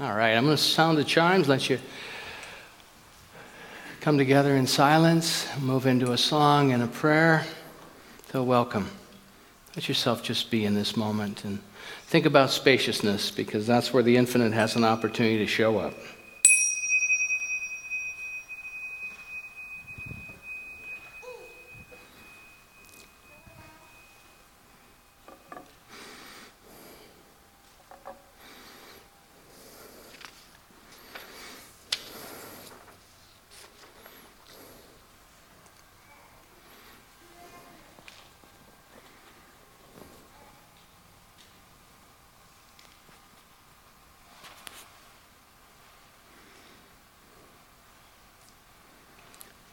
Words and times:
All 0.00 0.14
right, 0.14 0.34
I'm 0.34 0.44
going 0.44 0.56
to 0.56 0.62
sound 0.62 0.96
the 0.96 1.02
chimes, 1.02 1.48
let 1.48 1.68
you 1.68 1.80
come 4.00 4.16
together 4.16 4.54
in 4.54 4.64
silence, 4.64 5.48
move 5.60 5.86
into 5.86 6.12
a 6.12 6.16
song 6.16 6.70
and 6.70 6.84
a 6.84 6.86
prayer. 6.86 7.44
So, 8.30 8.44
welcome. 8.44 8.88
Let 9.74 9.88
yourself 9.88 10.22
just 10.22 10.52
be 10.52 10.64
in 10.64 10.76
this 10.76 10.96
moment 10.96 11.44
and 11.44 11.58
think 12.02 12.26
about 12.26 12.50
spaciousness 12.50 13.32
because 13.32 13.66
that's 13.66 13.92
where 13.92 14.04
the 14.04 14.16
infinite 14.16 14.52
has 14.52 14.76
an 14.76 14.84
opportunity 14.84 15.38
to 15.38 15.48
show 15.48 15.80
up. 15.80 15.94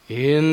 In 0.08 0.52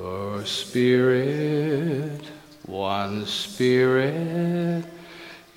For 0.00 0.46
Spirit, 0.46 2.22
one 2.64 3.26
Spirit, 3.26 4.86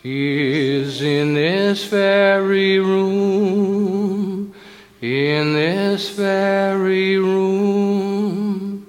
is 0.03 1.01
in 1.01 1.33
this 1.33 1.85
very 1.85 2.77
room, 2.77 4.53
in 4.99 5.53
this 5.53 6.09
very 6.09 7.17
room, 7.17 8.85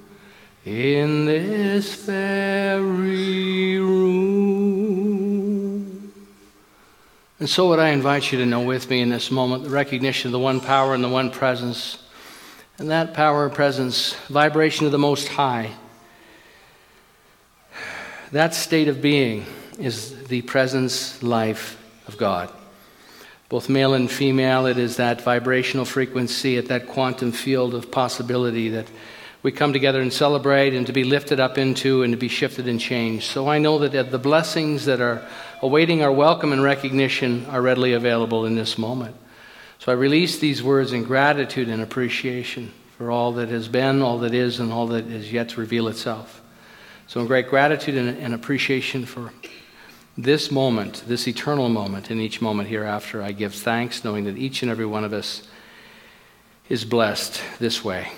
in 0.65 1.25
this 1.25 2.05
very 2.05 3.79
room. 3.79 4.13
And 7.39 7.49
so, 7.49 7.69
what 7.69 7.79
I 7.79 7.91
invite 7.91 8.33
you 8.33 8.39
to 8.39 8.47
know 8.47 8.63
with 8.63 8.91
me 8.91 9.03
in 9.03 9.11
this 9.11 9.31
moment 9.31 9.63
the 9.63 9.71
recognition 9.71 10.31
of 10.31 10.33
the 10.33 10.41
one 10.41 10.61
power 10.61 10.95
and 10.95 11.05
the 11.05 11.09
one 11.09 11.31
presence 11.31 12.04
and 12.79 12.91
that 12.91 13.15
power, 13.15 13.47
and 13.47 13.55
presence, 13.55 14.15
vibration 14.29 14.87
of 14.87 14.93
the 14.93 14.99
Most 14.99 15.29
High, 15.29 15.71
that 18.33 18.55
state 18.55 18.89
of 18.89 19.01
being 19.01 19.47
is 19.79 20.25
the 20.25 20.43
presence, 20.43 21.23
life 21.23 21.81
of 22.09 22.17
God. 22.17 22.51
Both 23.49 23.69
male 23.69 23.95
and 23.95 24.11
female, 24.11 24.67
it 24.67 24.79
is 24.79 24.97
that 24.97 25.21
vibrational 25.21 25.85
frequency 25.85 26.59
at 26.59 26.67
that 26.67 26.89
quantum 26.89 27.31
field 27.31 27.75
of 27.75 27.93
possibility 27.93 28.71
that 28.71 28.89
we 29.45 29.53
come 29.53 29.73
together 29.73 30.01
and 30.01 30.13
celebrate 30.13 30.75
and 30.75 30.87
to 30.87 30.93
be 30.93 31.05
lifted 31.05 31.39
up 31.39 31.59
into 31.59 32.03
and 32.03 32.13
to 32.13 32.17
be 32.17 32.29
shifted 32.29 32.67
and 32.67 32.81
changed. 32.81 33.25
So 33.25 33.47
I 33.47 33.59
know 33.59 33.87
that 33.87 34.11
the 34.11 34.19
blessings 34.19 34.87
that 34.87 35.01
are 35.01 35.25
awaiting 35.61 36.03
our 36.03 36.11
welcome 36.11 36.53
and 36.53 36.63
recognition 36.63 37.47
are 37.47 37.63
readily 37.63 37.93
available 37.93 38.47
in 38.47 38.57
this 38.57 38.79
moment. 38.79 39.15
So 39.85 39.93
I 39.93 39.97
release 39.97 40.39
these 40.39 40.63
words 40.63 40.95
in 40.95 41.05
gratitude 41.05 41.69
and 41.69 41.83
appreciation 41.83 42.73
for 42.97 43.11
all 43.11 43.33
that 43.33 43.51
has 43.51 43.69
been, 43.69 44.01
all 44.01 44.17
that 44.21 44.33
is, 44.33 44.59
and 44.59 44.73
all 44.73 44.87
that 44.87 45.09
is 45.09 45.31
yet 45.31 45.51
to 45.51 45.61
reveal 45.61 45.89
itself. 45.89 46.41
So, 47.07 47.21
in 47.21 47.27
great 47.27 47.51
gratitude 47.51 47.95
and, 47.95 48.17
and 48.17 48.33
appreciation 48.33 49.05
for 49.05 49.31
this 50.17 50.51
moment, 50.51 51.05
this 51.07 51.29
eternal 51.29 51.69
moment, 51.69 52.09
and 52.09 52.19
each 52.19 52.41
moment 52.41 52.71
hereafter, 52.71 53.23
I 53.23 53.33
give 53.33 53.55
thanks, 53.55 54.05
knowing 54.05 54.25
that 54.25 54.39
each 54.39 54.63
and 54.63 54.71
every 54.71 54.87
one 54.87 55.05
of 55.05 55.13
us 55.13 55.43
is 56.71 56.87
blessed 56.87 57.43
this 57.59 57.85
way 57.85 58.09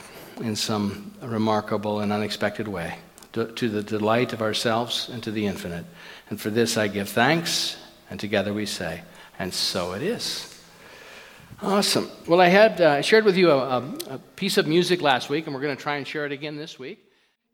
in 0.40 0.54
some 0.54 1.14
remarkable 1.20 1.98
and 1.98 2.12
unexpected 2.12 2.68
way 2.68 2.96
to, 3.32 3.46
to 3.46 3.68
the 3.68 3.82
delight 3.82 4.32
of 4.32 4.40
ourselves 4.40 5.08
and 5.08 5.20
to 5.24 5.32
the 5.32 5.46
infinite. 5.46 5.86
And 6.30 6.40
for 6.40 6.50
this 6.50 6.76
I 6.76 6.86
give 6.86 7.08
thanks, 7.08 7.76
and 8.08 8.20
together 8.20 8.54
we 8.54 8.66
say, 8.66 9.02
and 9.36 9.52
so 9.52 9.94
it 9.94 10.02
is. 10.02 10.55
Awesome. 11.62 12.10
Well, 12.26 12.40
I 12.40 12.48
had 12.48 12.80
uh, 12.80 13.02
shared 13.02 13.24
with 13.24 13.36
you 13.36 13.50
a, 13.50 13.78
a, 14.10 14.18
piece 14.36 14.58
of 14.58 14.66
music 14.66 15.00
last 15.00 15.30
week, 15.30 15.46
and 15.46 15.54
we're 15.54 15.62
going 15.62 15.74
to 15.74 15.82
try 15.82 15.96
and 15.96 16.06
share 16.06 16.26
it 16.26 16.32
again 16.32 16.56
this 16.56 16.78
week. 16.78 16.98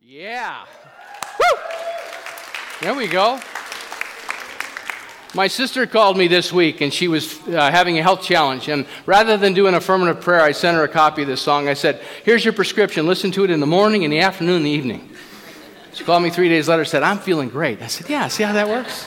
Yeah. 0.00 0.64
Woo! 1.38 1.58
There 2.80 2.94
we 2.94 3.06
go. 3.06 3.38
My 5.34 5.46
sister 5.46 5.86
called 5.86 6.18
me 6.18 6.26
this 6.26 6.52
week, 6.52 6.80
and 6.80 6.92
she 6.92 7.06
was 7.06 7.38
uh, 7.46 7.70
having 7.70 7.96
a 7.98 8.02
health 8.02 8.22
challenge. 8.22 8.68
And 8.68 8.86
rather 9.06 9.36
than 9.36 9.54
do 9.54 9.68
an 9.68 9.74
affirmative 9.74 10.20
prayer, 10.20 10.40
I 10.40 10.50
sent 10.50 10.76
her 10.76 10.82
a 10.82 10.88
copy 10.88 11.22
of 11.22 11.28
this 11.28 11.40
song. 11.40 11.69
I 11.69 11.74
said, 11.74 12.02
"Here's 12.24 12.44
your 12.44 12.54
prescription. 12.54 13.06
Listen 13.06 13.30
to 13.30 13.44
it 13.44 13.50
in 13.50 13.60
the 13.60 13.66
morning, 13.66 14.02
in 14.02 14.10
the 14.10 14.20
afternoon, 14.20 14.56
in 14.56 14.62
the 14.64 14.70
evening." 14.70 15.10
She 15.94 16.02
called 16.02 16.24
me 16.24 16.30
three 16.30 16.48
days 16.48 16.69
later. 16.69 16.84
Said, 16.84 17.04
"I'm 17.04 17.19
feeling 17.19 17.48
great." 17.48 17.80
I 17.80 17.86
said, 17.86 18.10
"Yeah. 18.10 18.26
See 18.28 18.42
how 18.42 18.52
that 18.52 18.69
works." 18.69 19.06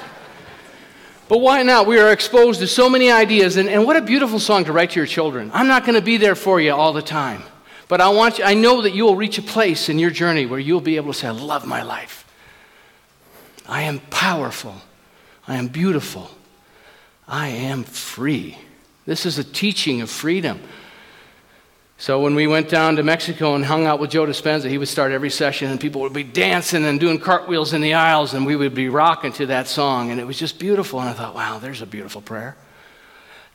But 1.27 1.39
why 1.39 1.63
not? 1.63 1.87
We 1.87 1.99
are 1.99 2.11
exposed 2.11 2.59
to 2.59 2.67
so 2.67 2.89
many 2.89 3.11
ideas, 3.11 3.57
and, 3.57 3.67
and 3.67 3.85
what 3.85 3.97
a 3.97 4.01
beautiful 4.01 4.39
song 4.39 4.65
to 4.65 4.71
write 4.71 4.91
to 4.91 4.99
your 4.99 5.07
children. 5.07 5.49
I'm 5.53 5.67
not 5.67 5.83
going 5.83 5.95
to 5.95 6.01
be 6.01 6.17
there 6.17 6.35
for 6.35 6.61
you 6.61 6.73
all 6.73 6.93
the 6.93 7.01
time, 7.01 7.41
but 7.87 7.99
I, 7.99 8.09
want 8.09 8.37
you, 8.37 8.43
I 8.43 8.53
know 8.53 8.83
that 8.83 8.93
you 8.93 9.05
will 9.05 9.15
reach 9.15 9.37
a 9.37 9.41
place 9.41 9.89
in 9.89 9.97
your 9.97 10.11
journey 10.11 10.45
where 10.45 10.59
you'll 10.59 10.81
be 10.81 10.97
able 10.97 11.13
to 11.13 11.17
say, 11.17 11.27
I 11.27 11.31
love 11.31 11.65
my 11.65 11.81
life. 11.81 12.21
I 13.67 13.83
am 13.83 13.99
powerful. 14.11 14.75
I 15.47 15.55
am 15.55 15.67
beautiful. 15.67 16.29
I 17.27 17.47
am 17.47 17.83
free. 17.83 18.57
This 19.07 19.25
is 19.25 19.39
a 19.39 19.43
teaching 19.43 20.01
of 20.01 20.09
freedom. 20.09 20.59
So 21.97 22.19
when 22.19 22.35
we 22.35 22.45
went 22.45 22.69
down 22.69 22.97
to 22.97 23.03
Mexico 23.03 23.55
and 23.55 23.63
hung 23.63 23.85
out 23.85 23.99
with 23.99 24.11
Joe 24.11 24.25
Dispenza, 24.25 24.69
he 24.69 24.77
would 24.77 24.89
start 24.89 25.13
every 25.13 25.29
session 25.29 25.71
and 25.71 25.79
people 25.79 26.01
would 26.01 26.13
be 26.13 26.23
dancing 26.23 26.83
and 26.83 26.99
doing 26.99 27.19
cartwheels 27.19 27.71
in 27.71 27.79
the 27.79 27.93
aisles 27.93 28.33
and 28.33 28.45
we 28.45 28.55
would 28.55 28.75
be 28.75 28.89
rocking 28.89 29.31
to 29.33 29.45
that 29.45 29.67
song 29.67 30.11
and 30.11 30.19
it 30.19 30.25
was 30.25 30.37
just 30.37 30.59
beautiful. 30.59 30.99
And 30.99 31.09
I 31.09 31.13
thought, 31.13 31.33
wow, 31.33 31.57
there's 31.57 31.81
a 31.81 31.85
beautiful 31.85 32.21
prayer. 32.21 32.57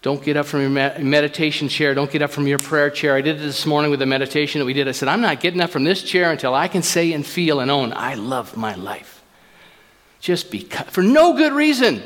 Don't 0.03 0.23
get 0.25 0.39
up 0.39 0.47
from 0.47 0.63
your 0.63 0.71
meditation 0.71 1.69
chair. 1.69 1.93
Don't 1.93 2.11
get 2.11 2.23
up 2.23 2.31
from 2.31 2.47
your 2.47 2.59
prayer 2.59 2.89
chair. 2.89 3.15
I 3.15 3.21
did 3.21 3.37
it 3.37 3.41
this 3.41 3.67
morning 3.67 3.91
with 3.91 4.01
the 4.01 4.07
meditation 4.07 4.61
that 4.61 4.65
we 4.65 4.73
did. 4.73 4.89
I 4.89 4.93
said, 4.93 5.09
I'm 5.09 5.21
not 5.21 5.41
getting 5.41 5.61
up 5.61 5.69
from 5.69 5.85
this 5.85 6.03
chair 6.03 6.31
until 6.31 6.55
I 6.55 6.69
can 6.69 6.83
say 6.83 7.13
and 7.13 7.27
feel 7.27 7.61
and 7.61 7.71
own, 7.71 7.93
I 7.93 8.15
love 8.15 8.57
my 8.57 8.75
life. 8.75 9.23
Just 10.21 10.51
because, 10.51 10.87
for 10.89 11.03
no 11.03 11.35
good 11.35 11.53
reason. 11.53 12.03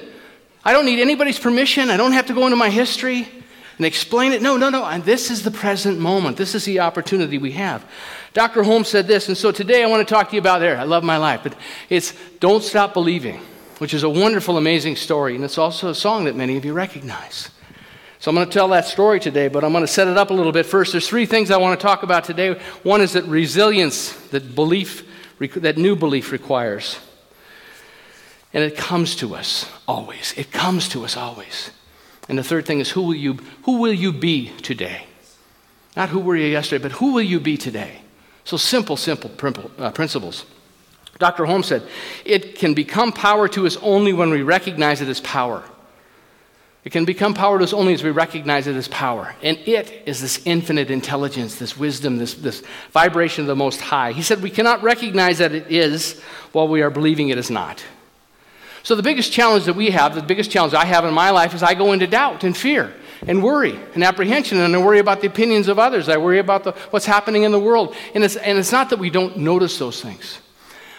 I 0.65 0.72
don't 0.72 0.87
need 0.87 0.99
anybody's 0.99 1.39
permission. 1.39 1.91
I 1.91 1.97
don't 1.97 2.12
have 2.12 2.27
to 2.27 2.34
go 2.34 2.45
into 2.47 2.56
my 2.56 2.71
history 2.71 3.28
and 3.77 3.87
explain 3.87 4.33
it. 4.33 4.43
No, 4.43 4.57
no, 4.57 4.71
no. 4.71 4.85
And 4.85 5.05
this 5.05 5.31
is 5.31 5.43
the 5.43 5.51
present 5.51 5.99
moment. 5.99 6.37
This 6.37 6.55
is 6.55 6.65
the 6.65 6.81
opportunity 6.81 7.39
we 7.39 7.53
have. 7.53 7.85
Dr. 8.33 8.62
Holmes 8.62 8.89
said 8.89 9.07
this, 9.07 9.29
and 9.29 9.37
so 9.37 9.53
today 9.53 9.83
I 9.83 9.87
want 9.87 10.07
to 10.07 10.15
talk 10.15 10.31
to 10.31 10.37
you 10.37 10.41
about 10.41 10.61
there. 10.61 10.77
I 10.77 10.85
love 10.85 11.05
my 11.05 11.17
life, 11.17 11.41
but 11.43 11.57
it's 11.89 12.15
Don't 12.41 12.63
Stop 12.63 12.95
Believing, 12.95 13.41
which 13.79 13.95
is 13.95 14.03
a 14.03 14.09
wonderful, 14.09 14.57
amazing 14.57 14.97
story, 14.97 15.34
and 15.34 15.45
it's 15.45 15.59
also 15.59 15.89
a 15.91 15.95
song 15.95 16.25
that 16.25 16.37
many 16.37 16.57
of 16.57 16.65
you 16.65 16.73
recognize. 16.73 17.51
So 18.19 18.31
I'm 18.31 18.37
going 18.37 18.49
to 18.49 18.53
tell 18.53 18.69
that 18.69 18.87
story 18.87 19.21
today, 19.21 19.49
but 19.49 19.65
I'm 19.65 19.73
going 19.73 19.84
to 19.84 19.93
set 19.93 20.09
it 20.09 20.17
up 20.17 20.31
a 20.31 20.34
little 20.34 20.53
bit 20.53 20.65
first. 20.65 20.93
There's 20.93 21.07
three 21.07 21.27
things 21.27 21.51
I 21.51 21.59
want 21.59 21.78
to 21.78 21.87
talk 21.87 22.03
about 22.03 22.25
today. 22.25 22.54
One 22.83 23.03
is 23.03 23.13
that 23.13 23.25
resilience, 23.25 24.13
that 24.28 24.54
belief, 24.54 25.07
that 25.39 25.77
new 25.77 25.95
belief 25.95 26.33
requires. 26.33 26.98
And 28.54 28.65
it 28.65 28.77
comes 28.77 29.16
to 29.16 29.34
us 29.34 29.71
always. 29.87 30.33
It 30.39 30.53
comes 30.53 30.89
to 30.91 31.04
us 31.04 31.16
always. 31.16 31.71
And 32.28 32.38
the 32.38 32.44
third 32.44 32.66
thing 32.66 32.80
is 32.80 32.91
who 32.91 33.03
will 33.03 33.15
you, 33.15 33.38
who 33.65 33.78
will 33.78 33.92
you 33.92 34.12
be 34.12 34.50
today? 34.62 35.06
Not 35.97 36.09
who 36.09 36.21
were 36.21 36.36
you 36.36 36.47
yesterday, 36.47 36.82
but 36.82 36.92
who 36.92 37.12
will 37.12 37.22
you 37.22 37.38
be 37.38 37.56
today? 37.56 38.00
So 38.44 38.56
simple, 38.56 38.97
simple 38.97 39.30
uh, 39.78 39.91
principles. 39.91 40.44
Dr. 41.18 41.44
Holmes 41.44 41.66
said, 41.66 41.82
it 42.24 42.56
can 42.56 42.74
become 42.74 43.12
power 43.12 43.48
to 43.48 43.66
us 43.66 43.76
only 43.82 44.12
when 44.12 44.30
we 44.30 44.42
recognize 44.42 45.00
it 45.00 45.09
as 45.09 45.21
power. 45.21 45.62
It 46.84 46.92
can 46.92 47.06
become 47.06 47.32
power 47.32 47.59
to 47.59 47.65
us 47.65 47.72
only 47.72 47.94
as 47.94 48.03
we 48.03 48.10
recognize 48.10 48.66
it 48.66 48.76
as 48.76 48.88
power. 48.88 49.34
And 49.42 49.56
it 49.59 50.03
is 50.04 50.21
this 50.21 50.44
infinite 50.44 50.91
intelligence, 50.91 51.56
this 51.56 51.78
wisdom, 51.78 52.18
this, 52.18 52.34
this 52.34 52.62
vibration 52.91 53.42
of 53.42 53.48
the 53.48 53.56
Most 53.56 53.80
High. 53.80 54.12
He 54.12 54.22
said 54.22 54.42
we 54.42 54.50
cannot 54.50 54.82
recognize 54.82 55.38
that 55.38 55.53
it 55.53 55.71
is 55.71 56.21
while 56.53 56.68
we 56.68 56.82
are 56.82 56.91
believing 56.91 57.30
it 57.30 57.38
is 57.38 57.50
not. 57.50 57.82
So, 58.84 58.95
the 58.95 59.03
biggest 59.03 59.33
challenge 59.33 59.65
that 59.65 59.75
we 59.75 59.91
have, 59.91 60.15
the 60.15 60.22
biggest 60.22 60.51
challenge 60.51 60.75
I 60.75 60.84
have 60.84 61.04
in 61.04 61.13
my 61.13 61.31
life 61.31 61.54
is 61.54 61.63
I 61.63 61.75
go 61.75 61.92
into 61.92 62.07
doubt 62.07 62.45
and 62.45 62.57
fear. 62.57 62.95
and 63.27 63.42
worry 63.42 63.78
and 63.95 64.04
apprehension, 64.04 64.59
and 64.59 64.77
I 64.77 64.78
worry 64.78 64.98
about 64.98 65.22
the 65.22 65.27
opinions 65.27 65.69
of 65.69 65.78
others. 65.78 66.09
I 66.09 66.19
worry 66.19 66.39
about 66.39 66.65
the, 66.65 66.72
what's 66.91 67.07
happening 67.07 67.45
in 67.45 67.53
the 67.53 67.59
world. 67.59 67.97
And 68.15 68.22
it's, 68.22 68.36
and 68.36 68.59
it's 68.59 68.72
not 68.72 68.91
that 68.91 68.98
we 68.98 69.09
don't 69.09 69.39
notice 69.39 69.78
those 69.78 70.03
things, 70.03 70.41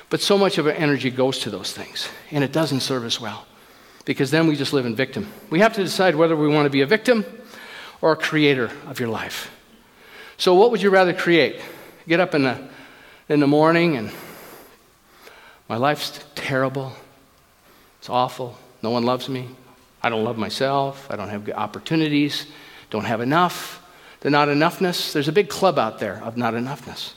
but 0.10 0.22
so 0.22 0.38
much 0.38 0.58
of 0.58 0.66
our 0.66 0.74
energy 0.74 1.12
goes 1.12 1.40
to 1.40 1.52
those 1.52 1.72
things, 1.72 2.10
and 2.32 2.44
it 2.44 2.52
doesn't 2.52 2.80
serve 2.80 3.04
us 3.04 3.22
well 3.22 3.46
because 4.06 4.32
then 4.32 4.48
we 4.48 4.56
just 4.56 4.74
live 4.74 4.86
in 4.86 4.96
victim. 4.96 5.32
We 5.50 5.60
have 5.60 5.74
to 5.74 5.84
decide 5.84 6.16
whether 6.16 6.36
we 6.36 6.48
want 6.48 6.66
to 6.66 6.70
be 6.70 6.82
a 6.82 6.88
victim 6.88 7.26
or 8.02 8.14
a 8.14 8.16
creator 8.16 8.72
of 8.88 9.00
your 9.00 9.10
life. 9.10 9.52
So, 10.38 10.54
what 10.54 10.72
would 10.72 10.82
you 10.82 10.90
rather 10.90 11.14
create? 11.14 11.62
Get 12.08 12.20
up 12.20 12.36
in 12.36 12.44
the, 12.44 12.68
in 13.30 13.40
the 13.40 13.48
morning 13.48 13.98
and 13.98 14.12
my 15.68 15.78
life's 15.78 16.20
terrible, 16.36 16.94
it's 18.06 18.10
awful, 18.12 18.56
no 18.84 18.92
one 18.92 19.02
loves 19.02 19.28
me, 19.28 19.50
I 20.04 20.10
don't 20.10 20.24
love 20.24 20.38
myself, 20.38 21.08
I 21.10 21.16
don't 21.16 21.30
have 21.30 21.50
opportunities, 21.50 22.46
don't 22.92 23.06
have 23.06 23.20
enough. 23.20 23.84
The 24.20 24.30
not 24.30 24.48
enoughness, 24.48 25.12
there's 25.12 25.28
a 25.28 25.32
big 25.32 25.50
club 25.50 25.80
out 25.80 25.98
there 25.98 26.22
of 26.24 26.38
not 26.38 26.54
enoughness. 26.54 27.14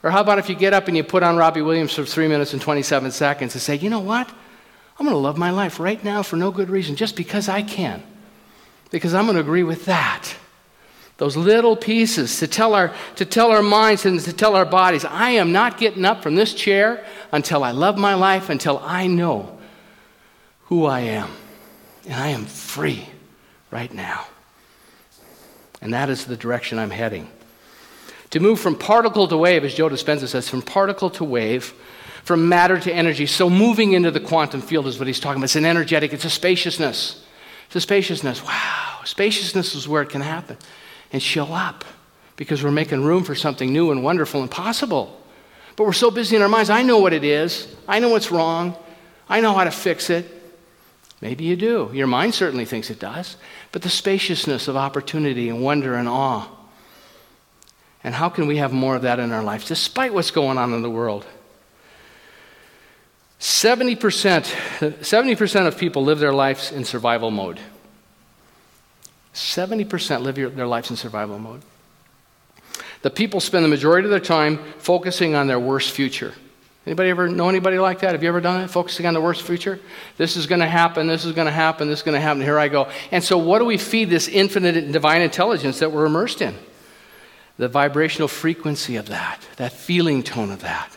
Or 0.00 0.12
how 0.12 0.20
about 0.20 0.38
if 0.38 0.48
you 0.48 0.54
get 0.54 0.74
up 0.74 0.86
and 0.86 0.96
you 0.96 1.02
put 1.02 1.24
on 1.24 1.36
Robbie 1.36 1.62
Williams 1.62 1.94
for 1.94 2.04
three 2.04 2.28
minutes 2.28 2.52
and 2.52 2.62
27 2.62 3.10
seconds 3.10 3.56
and 3.56 3.60
say, 3.60 3.74
you 3.74 3.90
know 3.90 3.98
what? 3.98 4.28
I'm 4.96 5.06
going 5.06 5.12
to 5.12 5.18
love 5.18 5.36
my 5.36 5.50
life 5.50 5.80
right 5.80 6.02
now 6.04 6.22
for 6.22 6.36
no 6.36 6.52
good 6.52 6.70
reason, 6.70 6.94
just 6.94 7.16
because 7.16 7.48
I 7.48 7.62
can. 7.62 8.00
Because 8.92 9.14
I'm 9.14 9.24
going 9.24 9.34
to 9.34 9.40
agree 9.40 9.64
with 9.64 9.86
that. 9.86 10.36
Those 11.16 11.36
little 11.36 11.74
pieces 11.74 12.38
to 12.38 12.46
tell, 12.46 12.74
our, 12.74 12.94
to 13.16 13.24
tell 13.24 13.50
our 13.50 13.60
minds 13.60 14.06
and 14.06 14.20
to 14.20 14.32
tell 14.32 14.54
our 14.54 14.66
bodies, 14.66 15.04
I 15.04 15.30
am 15.30 15.50
not 15.50 15.78
getting 15.78 16.04
up 16.04 16.22
from 16.22 16.36
this 16.36 16.54
chair 16.54 17.04
until 17.32 17.64
I 17.64 17.72
love 17.72 17.98
my 17.98 18.14
life, 18.14 18.50
until 18.50 18.78
I 18.84 19.08
know 19.08 19.58
who 20.72 20.86
I 20.86 21.00
am. 21.00 21.28
And 22.06 22.14
I 22.14 22.28
am 22.28 22.46
free 22.46 23.06
right 23.70 23.92
now. 23.92 24.24
And 25.82 25.92
that 25.92 26.08
is 26.08 26.24
the 26.24 26.34
direction 26.34 26.78
I'm 26.78 26.88
heading. 26.88 27.30
To 28.30 28.40
move 28.40 28.58
from 28.58 28.76
particle 28.76 29.28
to 29.28 29.36
wave, 29.36 29.64
as 29.64 29.74
Joe 29.74 29.90
Dispenza 29.90 30.28
says, 30.28 30.48
from 30.48 30.62
particle 30.62 31.10
to 31.10 31.24
wave, 31.24 31.74
from 32.24 32.48
matter 32.48 32.80
to 32.80 32.90
energy. 32.90 33.26
So 33.26 33.50
moving 33.50 33.92
into 33.92 34.10
the 34.10 34.18
quantum 34.18 34.62
field 34.62 34.86
is 34.86 34.98
what 34.98 35.06
he's 35.06 35.20
talking 35.20 35.42
about. 35.42 35.44
It's 35.44 35.56
an 35.56 35.66
energetic, 35.66 36.14
it's 36.14 36.24
a 36.24 36.30
spaciousness. 36.30 37.22
It's 37.66 37.76
a 37.76 37.80
spaciousness. 37.82 38.42
Wow. 38.42 39.00
Spaciousness 39.04 39.74
is 39.74 39.86
where 39.86 40.00
it 40.00 40.08
can 40.08 40.22
happen 40.22 40.56
and 41.12 41.22
show 41.22 41.52
up 41.52 41.84
because 42.36 42.64
we're 42.64 42.70
making 42.70 43.04
room 43.04 43.24
for 43.24 43.34
something 43.34 43.74
new 43.74 43.90
and 43.90 44.02
wonderful 44.02 44.40
and 44.40 44.50
possible. 44.50 45.20
But 45.76 45.84
we're 45.84 45.92
so 45.92 46.10
busy 46.10 46.34
in 46.34 46.40
our 46.40 46.48
minds. 46.48 46.70
I 46.70 46.80
know 46.80 46.96
what 46.96 47.12
it 47.12 47.24
is, 47.24 47.68
I 47.86 47.98
know 47.98 48.08
what's 48.08 48.32
wrong, 48.32 48.74
I 49.28 49.42
know 49.42 49.52
how 49.52 49.64
to 49.64 49.70
fix 49.70 50.08
it. 50.08 50.38
Maybe 51.22 51.44
you 51.44 51.54
do. 51.54 51.88
Your 51.94 52.08
mind 52.08 52.34
certainly 52.34 52.64
thinks 52.64 52.90
it 52.90 52.98
does. 52.98 53.36
But 53.70 53.82
the 53.82 53.88
spaciousness 53.88 54.66
of 54.66 54.76
opportunity 54.76 55.48
and 55.48 55.62
wonder 55.62 55.94
and 55.94 56.08
awe. 56.08 56.48
And 58.02 58.12
how 58.12 58.28
can 58.28 58.48
we 58.48 58.56
have 58.56 58.72
more 58.72 58.96
of 58.96 59.02
that 59.02 59.20
in 59.20 59.30
our 59.30 59.44
lives, 59.44 59.68
despite 59.68 60.12
what's 60.12 60.32
going 60.32 60.58
on 60.58 60.74
in 60.74 60.82
the 60.82 60.90
world? 60.90 61.24
70%, 63.38 63.96
70% 63.96 65.66
of 65.66 65.78
people 65.78 66.02
live 66.02 66.18
their 66.18 66.32
lives 66.32 66.72
in 66.72 66.84
survival 66.84 67.30
mode. 67.30 67.60
70% 69.32 70.22
live 70.22 70.36
your, 70.36 70.50
their 70.50 70.66
lives 70.66 70.90
in 70.90 70.96
survival 70.96 71.38
mode. 71.38 71.62
The 73.02 73.10
people 73.10 73.38
spend 73.38 73.64
the 73.64 73.68
majority 73.68 74.06
of 74.06 74.10
their 74.10 74.20
time 74.20 74.58
focusing 74.78 75.36
on 75.36 75.46
their 75.46 75.60
worst 75.60 75.92
future. 75.92 76.34
Anybody 76.84 77.10
ever 77.10 77.28
know 77.28 77.48
anybody 77.48 77.78
like 77.78 78.00
that? 78.00 78.12
Have 78.12 78.22
you 78.22 78.28
ever 78.28 78.40
done 78.40 78.62
it? 78.62 78.68
Focusing 78.68 79.06
on 79.06 79.14
the 79.14 79.20
worst 79.20 79.42
future? 79.42 79.78
This 80.16 80.36
is 80.36 80.46
going 80.46 80.60
to 80.60 80.66
happen, 80.66 81.06
this 81.06 81.24
is 81.24 81.32
going 81.32 81.46
to 81.46 81.52
happen, 81.52 81.88
this 81.88 82.00
is 82.00 82.02
going 82.02 82.16
to 82.16 82.20
happen, 82.20 82.42
here 82.42 82.58
I 82.58 82.68
go. 82.68 82.90
And 83.12 83.22
so, 83.22 83.38
what 83.38 83.60
do 83.60 83.64
we 83.64 83.76
feed 83.76 84.10
this 84.10 84.26
infinite 84.26 84.90
divine 84.90 85.22
intelligence 85.22 85.78
that 85.78 85.92
we're 85.92 86.06
immersed 86.06 86.42
in? 86.42 86.56
The 87.56 87.68
vibrational 87.68 88.26
frequency 88.26 88.96
of 88.96 89.06
that, 89.06 89.40
that 89.56 89.72
feeling 89.72 90.24
tone 90.24 90.50
of 90.50 90.62
that. 90.62 90.96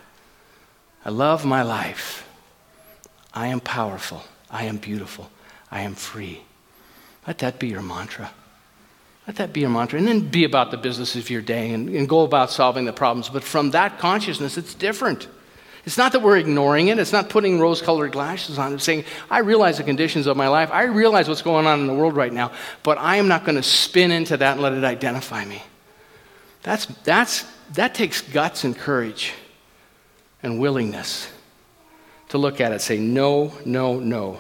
I 1.04 1.12
love 1.12 1.46
my 1.46 1.62
life. 1.62 2.28
I 3.32 3.48
am 3.48 3.60
powerful. 3.60 4.24
I 4.50 4.64
am 4.64 4.78
beautiful. 4.78 5.30
I 5.70 5.82
am 5.82 5.94
free. 5.94 6.42
Let 7.28 7.40
that 7.40 7.60
be 7.60 7.68
your 7.68 7.84
mantra. 7.84 8.32
Let 9.28 9.36
that 9.38 9.54
be 9.54 9.62
your 9.62 9.70
mantra. 9.70 10.00
And 10.00 10.08
then 10.08 10.30
be 10.30 10.46
about 10.46 10.72
the 10.72 10.78
business 10.78 11.16
of 11.16 11.30
your 11.30 11.42
day 11.42 11.72
and, 11.72 11.90
and 11.90 12.10
go 12.10 12.22
about 12.22 12.50
solving 12.50 12.86
the 12.86 12.94
problems. 12.94 13.30
But 13.30 13.44
from 13.44 13.72
that 13.72 14.00
consciousness, 14.00 14.58
it's 14.58 14.74
different. 14.74 15.28
It's 15.86 15.98
not 15.98 16.14
that 16.14 16.22
we're 16.22 16.38
ignoring 16.38 16.88
it. 16.88 16.98
It's 16.98 17.12
not 17.12 17.30
putting 17.30 17.60
rose 17.60 17.82
colored 17.82 18.12
glasses 18.12 18.58
on. 18.58 18.74
It's 18.74 18.84
saying, 18.84 19.06
I 19.30 19.40
realize 19.40 19.78
the 19.78 19.84
conditions 19.84 20.26
of 20.26 20.36
my 20.36 20.48
life. 20.48 20.72
I 20.72 20.84
realize 20.84 21.28
what's 21.28 21.44
going 21.44 21.68
on 21.68 21.80
in 21.80 21.88
the 21.88 21.94
world 21.94 22.16
right 22.16 22.34
now, 22.34 22.52
but 22.82 22.98
I 22.98 23.18
am 23.18 23.28
not 23.28 23.46
going 23.46 23.56
to 23.56 23.64
spin 23.64 24.12
into 24.12 24.36
that 24.38 24.54
and 24.54 24.62
let 24.62 24.74
it 24.74 24.84
identify 24.84 25.46
me. 25.46 25.62
That's, 26.64 26.88
that's, 27.04 27.46
that 27.74 27.94
takes 27.94 28.22
guts 28.22 28.64
and 28.64 28.76
courage 28.76 29.34
and 30.42 30.60
willingness 30.60 31.32
to 32.30 32.40
look 32.40 32.60
at 32.60 32.72
it 32.72 32.82
say, 32.82 32.98
no, 32.98 33.54
no, 33.64 34.00
no. 34.00 34.40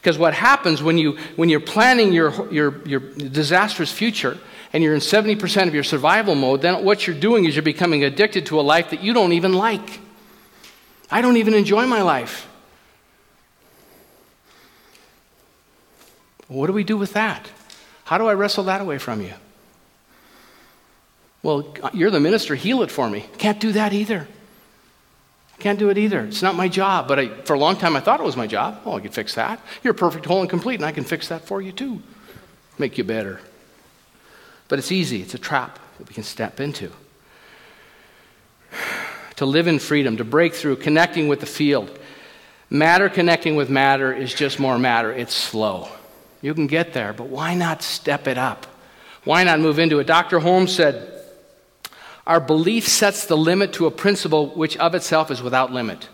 Because 0.00 0.18
what 0.18 0.34
happens 0.34 0.82
when, 0.82 0.98
you, 0.98 1.18
when 1.36 1.48
you're 1.48 1.60
planning 1.60 2.12
your, 2.12 2.52
your, 2.52 2.84
your 2.84 3.00
disastrous 3.00 3.92
future 3.92 4.36
and 4.72 4.82
you're 4.82 4.94
in 4.94 5.00
70% 5.00 5.68
of 5.68 5.74
your 5.74 5.84
survival 5.84 6.34
mode, 6.34 6.62
then 6.62 6.84
what 6.84 7.06
you're 7.06 7.18
doing 7.18 7.44
is 7.44 7.54
you're 7.54 7.62
becoming 7.62 8.02
addicted 8.02 8.46
to 8.46 8.58
a 8.58 8.62
life 8.62 8.90
that 8.90 9.04
you 9.04 9.12
don't 9.12 9.32
even 9.32 9.52
like. 9.52 10.00
I 11.10 11.20
don't 11.22 11.36
even 11.36 11.54
enjoy 11.54 11.86
my 11.86 12.02
life. 12.02 12.46
What 16.48 16.66
do 16.66 16.72
we 16.72 16.84
do 16.84 16.96
with 16.96 17.12
that? 17.12 17.50
How 18.04 18.18
do 18.18 18.26
I 18.26 18.34
wrestle 18.34 18.64
that 18.64 18.80
away 18.80 18.98
from 18.98 19.20
you? 19.20 19.34
Well, 21.42 21.74
you're 21.92 22.10
the 22.10 22.20
minister, 22.20 22.54
heal 22.54 22.82
it 22.82 22.90
for 22.90 23.08
me. 23.08 23.26
Can't 23.38 23.60
do 23.60 23.72
that 23.72 23.92
either. 23.92 24.26
Can't 25.58 25.78
do 25.78 25.90
it 25.90 25.98
either. 25.98 26.20
It's 26.20 26.42
not 26.42 26.54
my 26.54 26.68
job. 26.68 27.08
But 27.08 27.18
I, 27.18 27.28
for 27.28 27.54
a 27.54 27.58
long 27.58 27.76
time, 27.76 27.96
I 27.96 28.00
thought 28.00 28.20
it 28.20 28.24
was 28.24 28.36
my 28.36 28.46
job. 28.46 28.80
Oh, 28.84 28.94
I 28.94 29.00
could 29.00 29.14
fix 29.14 29.34
that. 29.34 29.60
You're 29.82 29.94
perfect, 29.94 30.24
whole, 30.26 30.40
and 30.40 30.50
complete, 30.50 30.76
and 30.76 30.84
I 30.84 30.92
can 30.92 31.04
fix 31.04 31.28
that 31.28 31.44
for 31.44 31.60
you 31.60 31.72
too. 31.72 32.02
Make 32.78 32.96
you 32.96 33.04
better. 33.04 33.40
But 34.68 34.78
it's 34.78 34.92
easy. 34.92 35.20
It's 35.20 35.34
a 35.34 35.38
trap 35.38 35.78
that 35.98 36.08
we 36.08 36.14
can 36.14 36.22
step 36.22 36.60
into. 36.60 36.92
To 39.38 39.46
live 39.46 39.68
in 39.68 39.78
freedom, 39.78 40.16
to 40.16 40.24
break 40.24 40.52
through, 40.52 40.76
connecting 40.76 41.28
with 41.28 41.38
the 41.38 41.46
field. 41.46 41.96
Matter 42.70 43.08
connecting 43.08 43.54
with 43.54 43.70
matter 43.70 44.12
is 44.12 44.34
just 44.34 44.58
more 44.58 44.78
matter. 44.80 45.12
It's 45.12 45.32
slow. 45.32 45.88
You 46.42 46.54
can 46.54 46.66
get 46.66 46.92
there, 46.92 47.12
but 47.12 47.28
why 47.28 47.54
not 47.54 47.84
step 47.84 48.26
it 48.26 48.36
up? 48.36 48.66
Why 49.22 49.44
not 49.44 49.60
move 49.60 49.78
into 49.78 50.00
it? 50.00 50.08
Dr. 50.08 50.40
Holmes 50.40 50.74
said, 50.74 51.22
our 52.26 52.40
belief 52.40 52.88
sets 52.88 53.26
the 53.26 53.36
limit 53.36 53.74
to 53.74 53.86
a 53.86 53.92
principle 53.92 54.48
which 54.48 54.76
of 54.78 54.96
itself 54.96 55.30
is 55.30 55.40
without 55.40 55.72
limit. 55.72 56.08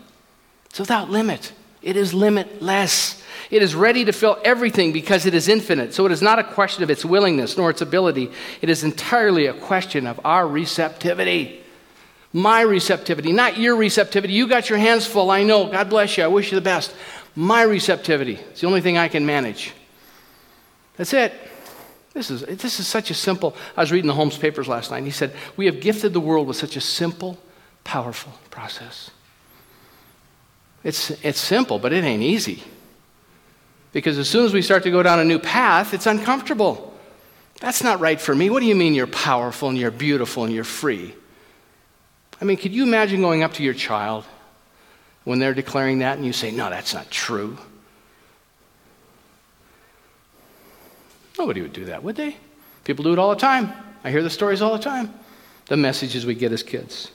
It's 0.67 0.79
without 0.79 1.09
limit. 1.09 1.51
It 1.81 1.97
is 1.97 2.13
limitless. 2.13 3.23
It 3.49 3.63
is 3.63 3.73
ready 3.73 4.05
to 4.05 4.11
fill 4.11 4.37
everything 4.43 4.93
because 4.93 5.25
it 5.25 5.33
is 5.33 5.47
infinite. 5.47 5.95
So 5.95 6.05
it 6.05 6.11
is 6.11 6.21
not 6.21 6.37
a 6.37 6.43
question 6.43 6.83
of 6.83 6.91
its 6.91 7.03
willingness 7.03 7.57
nor 7.57 7.71
its 7.71 7.81
ability. 7.81 8.31
It 8.61 8.69
is 8.69 8.83
entirely 8.83 9.47
a 9.47 9.53
question 9.53 10.05
of 10.05 10.19
our 10.23 10.47
receptivity. 10.47 11.63
My 12.35 12.59
receptivity, 12.59 13.31
not 13.31 13.57
your 13.57 13.77
receptivity. 13.77 14.33
You 14.33 14.49
got 14.49 14.69
your 14.69 14.77
hands 14.77 15.05
full, 15.05 15.31
I 15.31 15.43
know. 15.43 15.67
God 15.67 15.89
bless 15.89 16.17
you. 16.17 16.25
I 16.25 16.27
wish 16.27 16.51
you 16.51 16.55
the 16.55 16.61
best. 16.61 16.93
My 17.33 17.61
receptivity. 17.61 18.33
It's 18.33 18.59
the 18.59 18.67
only 18.67 18.81
thing 18.81 18.97
I 18.97 19.07
can 19.07 19.25
manage. 19.25 19.71
That's 20.97 21.13
it. 21.13 21.31
This 22.13 22.29
is, 22.29 22.41
this 22.41 22.81
is 22.81 22.87
such 22.87 23.09
a 23.09 23.13
simple. 23.13 23.55
I 23.77 23.79
was 23.79 23.89
reading 23.89 24.09
the 24.09 24.13
Holmes 24.13 24.37
papers 24.37 24.67
last 24.67 24.91
night, 24.91 24.97
and 24.97 25.07
he 25.07 25.13
said, 25.13 25.33
We 25.55 25.67
have 25.67 25.79
gifted 25.79 26.11
the 26.11 26.19
world 26.19 26.45
with 26.45 26.57
such 26.57 26.75
a 26.75 26.81
simple, 26.81 27.39
powerful 27.85 28.33
process. 28.49 29.11
It's, 30.83 31.11
it's 31.23 31.39
simple, 31.39 31.79
but 31.79 31.93
it 31.93 32.03
ain't 32.03 32.21
easy. 32.21 32.63
Because 33.93 34.17
as 34.17 34.29
soon 34.29 34.43
as 34.43 34.51
we 34.51 34.61
start 34.61 34.83
to 34.83 34.91
go 34.91 35.01
down 35.01 35.21
a 35.21 35.23
new 35.23 35.39
path, 35.39 35.93
it's 35.93 36.05
uncomfortable. 36.05 36.93
That's 37.61 37.81
not 37.81 38.01
right 38.01 38.19
for 38.19 38.35
me. 38.35 38.49
What 38.49 38.59
do 38.59 38.65
you 38.65 38.75
mean 38.75 38.93
you're 38.93 39.07
powerful 39.07 39.69
and 39.69 39.77
you're 39.77 39.89
beautiful 39.89 40.43
and 40.43 40.53
you're 40.53 40.65
free? 40.65 41.15
I 42.41 42.45
mean, 42.45 42.57
could 42.57 42.73
you 42.73 42.83
imagine 42.83 43.21
going 43.21 43.43
up 43.43 43.53
to 43.53 43.63
your 43.63 43.73
child 43.73 44.25
when 45.23 45.39
they're 45.39 45.53
declaring 45.53 45.99
that 45.99 46.17
and 46.17 46.25
you 46.25 46.33
say, 46.33 46.51
No, 46.51 46.69
that's 46.69 46.93
not 46.93 47.09
true? 47.09 47.57
Nobody 51.37 51.61
would 51.61 51.73
do 51.73 51.85
that, 51.85 52.03
would 52.03 52.15
they? 52.15 52.37
People 52.83 53.03
do 53.03 53.13
it 53.13 53.19
all 53.19 53.29
the 53.29 53.35
time. 53.35 53.73
I 54.03 54.11
hear 54.11 54.23
the 54.23 54.29
stories 54.29 54.61
all 54.61 54.77
the 54.77 54.83
time. 54.83 55.13
The 55.67 55.77
messages 55.77 56.25
we 56.25 56.35
get 56.35 56.51
as 56.51 56.63
kids. 56.63 57.11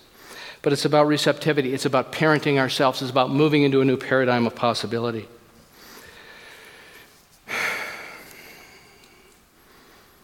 But 0.62 0.72
it's 0.72 0.84
about 0.84 1.06
receptivity, 1.06 1.72
it's 1.72 1.86
about 1.86 2.12
parenting 2.12 2.58
ourselves, 2.58 3.00
it's 3.00 3.10
about 3.10 3.30
moving 3.30 3.62
into 3.62 3.80
a 3.80 3.84
new 3.84 3.96
paradigm 3.96 4.46
of 4.46 4.54
possibility. 4.54 5.28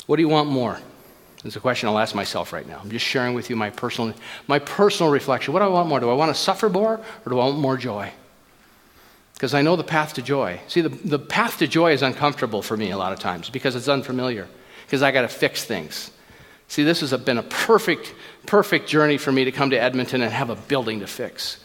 What 0.06 0.16
do 0.16 0.22
you 0.22 0.28
want 0.28 0.48
more? 0.48 0.78
It's 1.46 1.56
a 1.56 1.60
question 1.60 1.88
I'll 1.88 1.98
ask 1.98 2.14
myself 2.14 2.52
right 2.52 2.66
now. 2.66 2.80
I'm 2.82 2.90
just 2.90 3.04
sharing 3.04 3.34
with 3.34 3.48
you 3.48 3.56
my 3.56 3.70
personal, 3.70 4.14
my 4.48 4.58
personal 4.58 5.10
reflection. 5.10 5.54
What 5.54 5.60
do 5.60 5.66
I 5.66 5.68
want 5.68 5.88
more? 5.88 6.00
Do 6.00 6.10
I 6.10 6.14
want 6.14 6.34
to 6.34 6.40
suffer 6.40 6.68
more 6.68 6.94
or 6.94 7.30
do 7.30 7.38
I 7.38 7.44
want 7.46 7.58
more 7.58 7.76
joy? 7.76 8.12
because 9.36 9.52
I 9.52 9.60
know 9.60 9.76
the 9.76 9.84
path 9.84 10.14
to 10.14 10.22
joy. 10.22 10.58
See, 10.66 10.80
the, 10.80 10.88
the 10.88 11.18
path 11.18 11.58
to 11.58 11.66
joy 11.66 11.92
is 11.92 12.00
uncomfortable 12.00 12.62
for 12.62 12.74
me 12.74 12.90
a 12.90 12.96
lot 12.96 13.12
of 13.12 13.20
times 13.20 13.50
because 13.50 13.76
it's 13.76 13.86
unfamiliar, 13.86 14.48
because 14.86 15.02
I 15.02 15.10
got 15.10 15.22
to 15.22 15.28
fix 15.28 15.62
things. 15.62 16.10
See, 16.68 16.84
this 16.84 17.00
has 17.00 17.12
been 17.20 17.36
a 17.36 17.42
perfect, 17.42 18.14
perfect 18.46 18.88
journey 18.88 19.18
for 19.18 19.30
me 19.30 19.44
to 19.44 19.52
come 19.52 19.70
to 19.70 19.76
Edmonton 19.76 20.22
and 20.22 20.32
have 20.32 20.48
a 20.48 20.56
building 20.56 21.00
to 21.00 21.06
fix. 21.06 21.62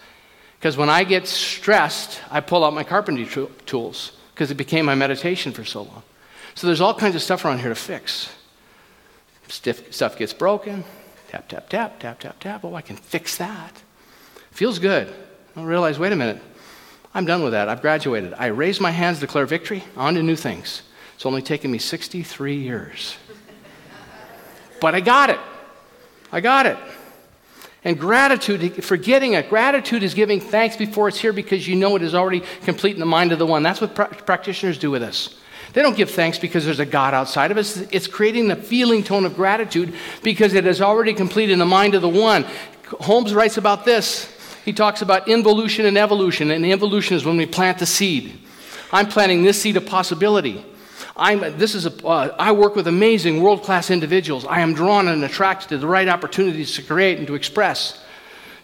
Because 0.60 0.76
when 0.76 0.90
I 0.90 1.06
get 1.06 1.28
stressed, 1.28 2.20
I 2.30 2.42
pull 2.42 2.66
out 2.66 2.74
my 2.74 2.84
carpentry 2.84 3.26
tools 3.66 4.12
because 4.34 4.52
it 4.52 4.56
became 4.56 4.86
my 4.86 4.94
meditation 4.94 5.54
for 5.54 5.64
so 5.64 5.84
long. 5.84 6.04
So 6.56 6.68
there's 6.68 6.82
all 6.82 6.94
kinds 6.94 7.16
of 7.16 7.22
stuff 7.22 7.46
around 7.46 7.60
here 7.60 7.70
to 7.70 7.76
fix. 7.76 8.30
Stiff, 9.52 9.94
stuff 9.94 10.18
gets 10.18 10.32
broken, 10.32 10.86
tap, 11.28 11.50
tap, 11.50 11.68
tap, 11.68 12.00
tap, 12.00 12.20
tap, 12.22 12.40
tap. 12.40 12.64
Oh, 12.64 12.74
I 12.74 12.82
can 12.82 12.96
fix 12.96 13.36
that. 13.36 13.82
Feels 14.52 14.80
good. 14.80 15.14
I 15.58 15.64
realize, 15.64 16.00
wait 16.00 16.14
a 16.14 16.16
minute, 16.16 16.42
I'm 17.14 17.26
done 17.26 17.44
with 17.44 17.52
that. 17.52 17.68
I've 17.68 17.82
graduated. 17.82 18.34
I 18.38 18.48
raise 18.48 18.80
my 18.80 18.92
hands, 18.92 19.20
declare 19.20 19.46
victory, 19.46 19.84
on 19.98 20.14
to 20.16 20.24
new 20.24 20.38
things. 20.38 20.84
It's 21.16 21.26
only 21.26 21.42
taken 21.42 21.70
me 21.70 21.80
63 21.80 22.56
years. 22.56 23.18
but 24.80 24.96
I 24.96 25.02
got 25.02 25.30
it. 25.30 25.40
I 26.32 26.40
got 26.40 26.66
it. 26.66 26.78
And 27.84 28.00
gratitude, 28.00 28.86
forgetting 28.86 29.34
it, 29.34 29.50
gratitude 29.50 30.02
is 30.02 30.14
giving 30.14 30.40
thanks 30.40 30.78
before 30.78 31.10
it's 31.10 31.20
here 31.20 31.34
because 31.34 31.68
you 31.68 31.76
know 31.76 31.98
it 31.98 32.04
is 32.04 32.16
already 32.16 32.42
complete 32.64 32.94
in 32.94 33.02
the 33.02 33.06
mind 33.06 33.34
of 33.34 33.40
the 33.40 33.46
one. 33.46 33.64
That's 33.64 33.82
what 33.82 33.96
pra- 33.96 34.08
practitioners 34.08 34.78
do 34.78 34.92
with 34.92 35.04
us. 35.04 35.38
They 35.74 35.82
don't 35.82 35.96
give 35.96 36.12
thanks 36.12 36.38
because 36.38 36.66
there's 36.66 36.80
a 36.80 36.86
God 36.86 37.14
outside 37.14 37.52
of 37.52 37.58
us. 37.58 37.78
It's 37.78 38.08
creating 38.08 38.48
the 38.48 38.56
feeling 38.56 39.04
tone 39.04 39.26
of 39.26 39.36
gratitude 39.36 39.94
because 40.22 40.54
it 40.54 40.66
is 40.66 40.82
already 40.82 41.14
complete 41.14 41.50
in 41.50 41.60
the 41.60 41.66
mind 41.66 41.96
of 41.96 42.02
the 42.02 42.10
one. 42.10 42.46
Holmes 43.00 43.34
writes 43.34 43.58
about 43.58 43.86
this 43.86 44.32
he 44.64 44.74
talks 44.74 45.02
about 45.02 45.28
involution 45.28 45.86
and 45.86 45.98
evolution, 45.98 46.52
and 46.52 46.66
involution 46.66 47.16
is 47.16 47.26
when 47.26 47.38
we 47.38 47.46
plant 47.46 47.80
the 47.80 47.86
seed. 47.86 48.40
I'm 48.92 49.08
planting 49.08 49.44
this 49.44 49.60
seed 49.60 49.78
of 49.78 49.86
possibility. 49.86 50.64
I'm, 51.16 51.40
this 51.58 51.76
is 51.76 51.86
a, 51.86 52.08
uh, 52.08 52.36
I 52.38 52.52
work 52.52 52.76
with 52.76 52.88
amazing 52.88 53.42
world 53.42 53.64
class 53.64 53.90
individuals. 53.90 54.46
I 54.46 54.62
am 54.62 54.74
drawn 54.74 55.08
and 55.08 55.24
attracted 55.24 55.70
to 55.70 55.78
the 55.78 55.88
right 55.88 56.08
opportunities 56.08 56.76
to 56.76 56.84
create 56.84 57.18
and 57.18 57.28
to 57.28 57.36
express, 57.36 58.04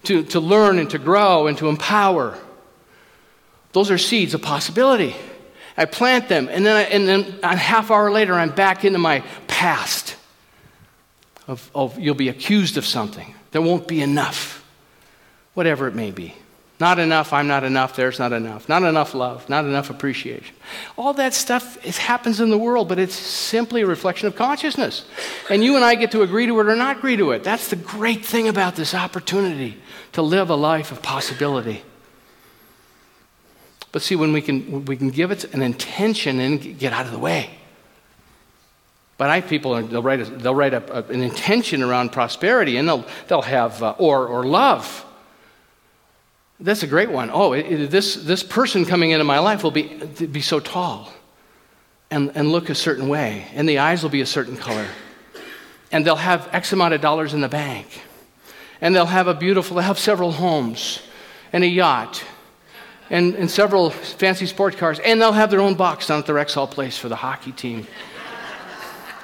to, 0.04 0.24
to 0.26 0.40
learn 0.40 0.80
and 0.80 0.90
to 0.92 1.00
grow 1.00 1.48
and 1.48 1.58
to 1.58 1.68
empower. 1.68 2.38
Those 3.74 3.90
are 3.90 3.98
seeds 3.98 4.34
of 4.34 4.42
possibility. 4.42 5.16
I 5.78 5.86
plant 5.86 6.28
them, 6.28 6.50
and 6.50 6.66
then, 6.66 6.76
I, 6.76 6.82
and 6.84 7.08
then 7.08 7.40
a 7.44 7.56
half 7.56 7.92
hour 7.92 8.12
later, 8.12 8.34
I'm 8.34 8.50
back 8.50 8.84
into 8.84 8.98
my 8.98 9.24
past. 9.48 10.16
Of, 11.48 11.70
of 11.74 12.00
you'll 12.00 12.16
be 12.16 12.30
accused 12.30 12.78
of 12.78 12.86
something. 12.86 13.34
There 13.52 13.62
won't 13.62 13.88
be 13.88 14.02
enough 14.02 14.66
whatever 15.54 15.88
it 15.88 15.96
may 15.96 16.12
be. 16.12 16.36
Not 16.80 17.00
enough, 17.00 17.34
I'm 17.34 17.48
not 17.48 17.64
enough, 17.64 17.96
there's 17.96 18.20
not 18.20 18.34
enough. 18.34 18.70
Not 18.70 18.84
enough 18.84 19.16
love, 19.16 19.50
not 19.50 19.66
enough 19.66 19.90
appreciation. 19.90 20.56
All 20.96 21.14
that 21.14 21.34
stuff 21.34 21.84
it 21.84 21.98
happens 21.98 22.40
in 22.40 22.52
the 22.52 22.58
world, 22.58 22.88
but 22.88 23.00
it's 23.00 23.16
simply 23.16 23.82
a 23.82 23.88
reflection 23.88 24.28
of 24.28 24.36
consciousness. 24.36 25.06
And 25.50 25.64
you 25.64 25.76
and 25.76 25.84
I 25.84 25.96
get 25.96 26.12
to 26.12 26.22
agree 26.22 26.46
to 26.46 26.60
it 26.60 26.68
or 26.68 26.76
not 26.76 26.98
agree 26.98 27.18
to 27.18 27.32
it. 27.32 27.44
That's 27.44 27.70
the 27.70 27.76
great 27.76 28.24
thing 28.24 28.48
about 28.48 28.76
this 28.76 28.94
opportunity 28.94 29.78
to 30.12 30.22
live 30.22 30.52
a 30.52 30.56
life 30.56 30.92
of 30.92 31.02
possibility. 31.02 31.82
But 33.92 34.02
see, 34.02 34.16
when 34.16 34.34
we 34.34 34.42
can, 34.42 34.86
we 34.86 34.98
can 34.98 35.10
give 35.10 35.32
it 35.32 35.46
an 35.54 35.62
intention 35.62 36.40
and 36.40 36.78
get 36.78 36.94
out 36.94 37.06
of 37.06 37.12
the 37.12 37.20
way. 37.20 37.50
But 39.18 39.30
I 39.30 39.42
people, 39.42 39.82
they'll 39.82 40.04
write, 40.04 40.20
a, 40.20 40.26
they'll 40.26 40.54
write 40.54 40.74
a, 40.74 41.00
a, 41.00 41.04
an 41.12 41.22
intention 41.22 41.82
around 41.82 42.12
prosperity 42.12 42.78
and 42.78 42.88
they'll, 42.88 43.06
they'll 43.28 43.42
have, 43.42 43.82
uh, 43.82 43.96
or, 43.98 44.28
or 44.28 44.44
love 44.44 45.06
that's 46.60 46.84
a 46.84 46.88
great 46.88 47.12
one. 47.12 47.30
Oh, 47.32 47.54
it, 47.54 47.72
it, 47.72 47.92
this, 47.92 48.16
this 48.16 48.42
person 48.42 48.86
coming 48.86 49.12
into 49.12 49.24
my 49.24 49.40
life 49.40 49.64
will 49.64 49.72
be, 49.72 49.84
be 49.84 50.42
so 50.42 50.60
tall 50.60 51.12
and, 52.10 52.32
and 52.36 52.52
look 52.52 52.70
a 52.70 52.76
certain 52.76 53.10
way, 53.10 53.48
and 53.54 53.70
the 53.70 53.80
eyes 53.80 54.02
will 54.02 54.10
be 54.10 54.22
a 54.22 54.26
certain 54.26 54.58
color. 54.58 54.88
And 55.92 56.06
they'll 56.06 56.16
have 56.16 56.50
X 56.52 56.74
amount 56.74 56.94
of 56.94 57.02
dollars 57.02 57.34
in 57.34 57.42
the 57.42 57.50
bank. 57.50 58.02
And 58.82 58.96
they'll 58.96 59.06
have 59.06 59.28
a 59.28 59.34
beautiful, 59.34 59.76
they'll 59.76 59.86
have 59.86 60.00
several 60.00 60.32
homes 60.32 61.02
and 61.54 61.64
a 61.64 61.68
yacht 61.68 62.24
and, 63.10 63.36
and 63.36 63.50
several 63.50 63.90
fancy 63.90 64.46
sports 64.46 64.76
cars. 64.76 65.00
And 65.00 65.22
they'll 65.22 65.32
have 65.32 65.52
their 65.52 65.62
own 65.62 65.76
box 65.76 66.08
down 66.08 66.20
at 66.20 66.26
the 66.26 66.34
Rexall 66.34 66.70
place 66.70 66.98
for 66.98 67.10
the 67.10 67.16
hockey 67.16 67.52
team. 67.52 67.88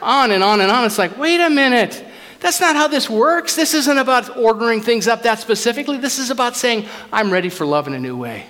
on 0.01 0.31
and 0.31 0.43
on 0.43 0.61
and 0.61 0.71
on. 0.71 0.85
It's 0.85 0.97
like, 0.97 1.17
wait 1.17 1.39
a 1.39 1.49
minute. 1.49 2.03
That's 2.39 2.59
not 2.59 2.75
how 2.75 2.87
this 2.87 3.09
works. 3.09 3.55
This 3.55 3.73
isn't 3.73 3.97
about 3.97 4.35
ordering 4.37 4.81
things 4.81 5.07
up 5.07 5.23
that 5.23 5.39
specifically. 5.39 5.97
This 5.97 6.19
is 6.19 6.29
about 6.29 6.57
saying, 6.57 6.87
I'm 7.11 7.31
ready 7.31 7.49
for 7.49 7.65
love 7.65 7.87
in 7.87 7.93
a 7.93 7.99
new 7.99 8.17
way. 8.17 8.47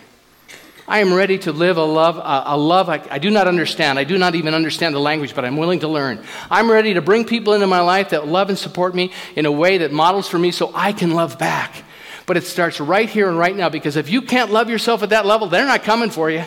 I 0.87 0.99
am 0.99 1.13
ready 1.13 1.37
to 1.39 1.53
live 1.53 1.77
a 1.77 1.83
love, 1.83 2.17
a, 2.17 2.43
a 2.53 2.57
love 2.57 2.89
I, 2.89 3.01
I, 3.09 3.17
do 3.17 3.29
not 3.29 3.47
understand. 3.47 3.97
I 3.97 4.03
do 4.03 4.17
not 4.17 4.35
even 4.35 4.53
understand 4.53 4.93
the 4.93 4.99
language, 4.99 5.33
but 5.33 5.45
I'm 5.45 5.55
willing 5.55 5.79
to 5.79 5.87
learn. 5.87 6.21
I'm 6.51 6.69
ready 6.69 6.95
to 6.95 7.01
bring 7.01 7.23
people 7.23 7.53
into 7.53 7.67
my 7.67 7.79
life 7.79 8.09
that 8.09 8.27
love 8.27 8.49
and 8.49 8.57
support 8.57 8.93
me 8.93 9.13
in 9.35 9.45
a 9.45 9.51
way 9.51 9.77
that 9.77 9.93
models 9.93 10.27
for 10.27 10.37
me 10.37 10.51
so 10.51 10.71
I 10.75 10.91
can 10.91 11.11
love 11.11 11.39
back. 11.39 11.82
But 12.25 12.37
it 12.37 12.43
starts 12.45 12.79
right 12.79 13.09
here 13.09 13.27
and 13.27 13.37
right 13.37 13.55
now 13.55 13.69
because 13.69 13.95
if 13.95 14.09
you 14.09 14.21
can't 14.21 14.51
love 14.51 14.69
yourself 14.69 15.03
at 15.03 15.09
that 15.09 15.25
level, 15.25 15.47
they're 15.47 15.65
not 15.65 15.83
coming 15.83 16.09
for 16.09 16.29
you. 16.29 16.45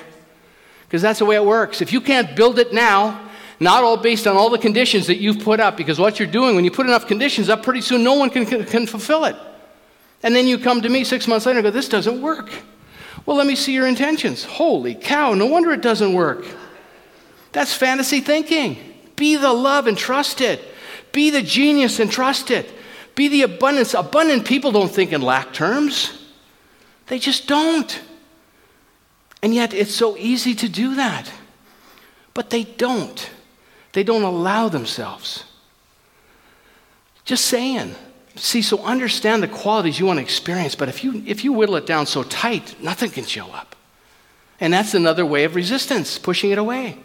Because 0.87 1.03
that's 1.03 1.19
the 1.19 1.25
way 1.25 1.37
it 1.37 1.45
works. 1.45 1.83
If 1.83 1.93
you 1.93 2.01
can't 2.01 2.35
build 2.37 2.59
it 2.59 2.73
now, 2.73 3.29
not 3.59 3.83
all 3.83 3.97
based 3.97 4.27
on 4.27 4.37
all 4.37 4.51
the 4.51 4.59
conditions 4.59 5.07
that 5.09 5.17
you've 5.17 5.41
put 5.41 5.61
up, 5.61 5.77
because 5.77 5.99
what 5.99 6.19
you're 6.19 6.29
doing, 6.29 6.55
when 6.55 6.65
you 6.65 6.71
put 6.71 6.87
enough 6.87 7.07
conditions 7.07 7.49
up, 7.49 7.63
pretty 7.63 7.81
soon 7.81 8.05
no 8.05 8.15
one 8.15 8.31
can, 8.31 8.47
can, 8.47 8.65
can 8.65 8.87
fulfill 8.87 9.25
it. 9.25 9.37
And 10.23 10.35
then 10.35 10.47
you 10.47 10.59
come 10.59 10.83
to 10.83 10.89
me 10.89 11.05
six 11.05 11.27
months 11.27 11.47
later 11.47 11.59
and 11.59 11.65
go, 11.65 11.71
This 11.71 11.89
doesn't 11.89 12.21
work. 12.21 12.51
Well, 13.25 13.37
let 13.37 13.47
me 13.47 13.57
see 13.57 13.73
your 13.73 13.87
intentions. 13.87 14.45
Holy 14.45 14.95
cow, 14.95 15.35
no 15.35 15.47
wonder 15.47 15.73
it 15.73 15.83
doesn't 15.83 16.13
work. 16.13 16.47
That's 17.53 17.75
fantasy 17.75 18.21
thinking. 18.21 18.79
Be 19.17 19.37
the 19.37 19.53
love 19.53 19.87
and 19.87 19.97
trust 19.97 20.41
it. 20.41 20.63
Be 21.13 21.31
the 21.31 21.43
genius 21.43 21.99
and 21.99 22.11
trust 22.11 22.51
it. 22.51 22.71
Be 23.17 23.29
the 23.29 23.43
abundance. 23.43 23.95
Abundant 23.95 24.47
people 24.47 24.71
don't 24.71 24.91
think 24.91 25.13
in 25.13 25.23
lack 25.23 25.53
terms, 25.53 26.23
they 27.09 27.19
just 27.19 27.49
don't. 27.49 28.01
And 29.43 29.53
yet, 29.53 29.75
it's 29.75 29.95
so 29.95 30.17
easy 30.17 30.55
to 30.55 30.69
do 30.69 30.95
that. 30.95 31.33
But 32.35 32.51
they 32.51 32.65
don't. 32.65 33.31
They 33.93 34.05
don't 34.05 34.23
allow 34.23 34.69
themselves. 34.69 35.45
Just 37.25 37.47
saying. 37.47 37.95
See, 38.37 38.61
so 38.61 38.85
understand 38.85 39.43
the 39.43 39.49
qualities 39.49 39.99
you 39.99 40.05
want 40.05 40.19
to 40.19 40.23
experience, 40.23 40.75
but 40.75 40.91
if 40.91 41.03
you, 41.03 41.23
if 41.27 41.43
you 41.43 41.55
whittle 41.55 41.77
it 41.77 41.87
down 41.87 42.05
so 42.05 42.23
tight, 42.23 42.77
nothing 42.83 43.11
can 43.11 43.25
show 43.25 43.47
up. 43.47 43.75
And 44.61 44.75
that's 44.75 44.93
another 44.93 45.25
way 45.25 45.45
of 45.45 45.55
resistance, 45.55 46.19
pushing 46.19 46.51
it 46.51 46.59
away. 46.59 46.99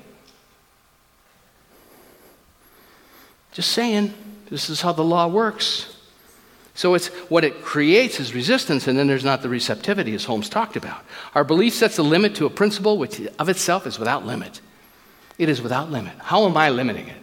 Just 3.54 3.72
saying, 3.72 4.14
this 4.50 4.70
is 4.70 4.82
how 4.82 4.92
the 4.92 5.04
law 5.04 5.28
works. 5.28 5.96
So 6.82 6.96
it's 6.96 7.10
what 7.30 7.44
it 7.44 7.62
creates 7.62 8.20
is 8.20 8.34
resistance, 8.34 8.88
and 8.88 8.98
then 8.98 9.06
there's 9.06 9.24
not 9.24 9.44
the 9.44 9.50
receptivity, 9.50 10.16
as 10.16 10.26
Holmes 10.26 10.50
talked 10.50 10.76
about. 10.76 11.06
Our 11.36 11.44
belief 11.44 11.76
sets 11.76 12.00
a 12.00 12.02
limit 12.02 12.34
to 12.38 12.48
a 12.48 12.50
principle 12.50 12.98
which 12.98 13.22
of 13.38 13.50
itself 13.50 13.86
is 13.86 14.00
without 14.00 14.26
limit. 14.26 14.62
It 15.38 15.48
is 15.48 15.62
without 15.62 15.92
limit. 15.92 16.14
How 16.18 16.44
am 16.48 16.58
I 16.58 16.72
limiting 16.72 17.08
it? 17.08 17.18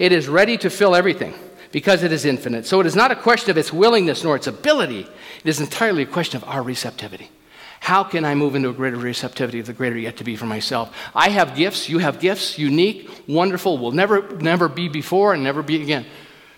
It 0.00 0.10
is 0.10 0.26
ready 0.26 0.58
to 0.58 0.70
fill 0.70 0.96
everything 0.96 1.34
because 1.70 2.02
it 2.02 2.10
is 2.10 2.24
infinite. 2.24 2.66
So 2.66 2.80
it 2.80 2.86
is 2.86 2.96
not 2.96 3.12
a 3.12 3.14
question 3.14 3.52
of 3.52 3.58
its 3.58 3.72
willingness 3.72 4.24
nor 4.24 4.34
its 4.34 4.48
ability. 4.48 5.02
It 5.02 5.48
is 5.48 5.60
entirely 5.60 6.02
a 6.02 6.06
question 6.06 6.42
of 6.42 6.48
our 6.48 6.64
receptivity. 6.64 7.30
How 7.78 8.02
can 8.02 8.24
I 8.24 8.34
move 8.34 8.56
into 8.56 8.70
a 8.70 8.72
greater 8.72 8.96
receptivity 8.96 9.60
of 9.60 9.66
the 9.66 9.72
greater 9.72 9.98
yet 9.98 10.16
to 10.16 10.24
be 10.24 10.34
for 10.34 10.46
myself? 10.46 10.92
I 11.14 11.28
have 11.28 11.54
gifts, 11.54 11.88
you 11.88 11.98
have 11.98 12.18
gifts, 12.18 12.58
unique, 12.58 13.08
wonderful, 13.28 13.78
will 13.78 13.92
never, 13.92 14.28
never 14.38 14.68
be 14.68 14.88
before 14.88 15.32
and 15.32 15.44
never 15.44 15.62
be 15.62 15.80
again, 15.80 16.06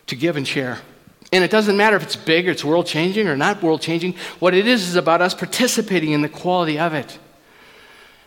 to 0.06 0.16
give 0.16 0.38
and 0.38 0.48
share. 0.48 0.80
And 1.32 1.42
it 1.42 1.50
doesn't 1.50 1.78
matter 1.78 1.96
if 1.96 2.02
it's 2.02 2.14
big 2.14 2.46
or 2.46 2.50
it's 2.50 2.64
world 2.64 2.86
changing 2.86 3.26
or 3.26 3.36
not 3.36 3.62
world 3.62 3.80
changing. 3.80 4.14
What 4.38 4.52
it 4.52 4.66
is 4.66 4.86
is 4.86 4.96
about 4.96 5.22
us 5.22 5.32
participating 5.32 6.12
in 6.12 6.20
the 6.20 6.28
quality 6.28 6.78
of 6.78 6.92
it. 6.92 7.18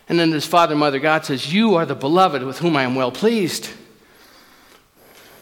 And 0.09 0.19
then 0.19 0.31
this 0.31 0.45
father, 0.45 0.75
mother, 0.75 0.99
God 0.99 1.25
says, 1.25 1.53
You 1.53 1.75
are 1.75 1.85
the 1.85 1.95
beloved 1.95 2.43
with 2.43 2.59
whom 2.59 2.75
I 2.75 2.83
am 2.83 2.95
well 2.95 3.11
pleased. 3.11 3.69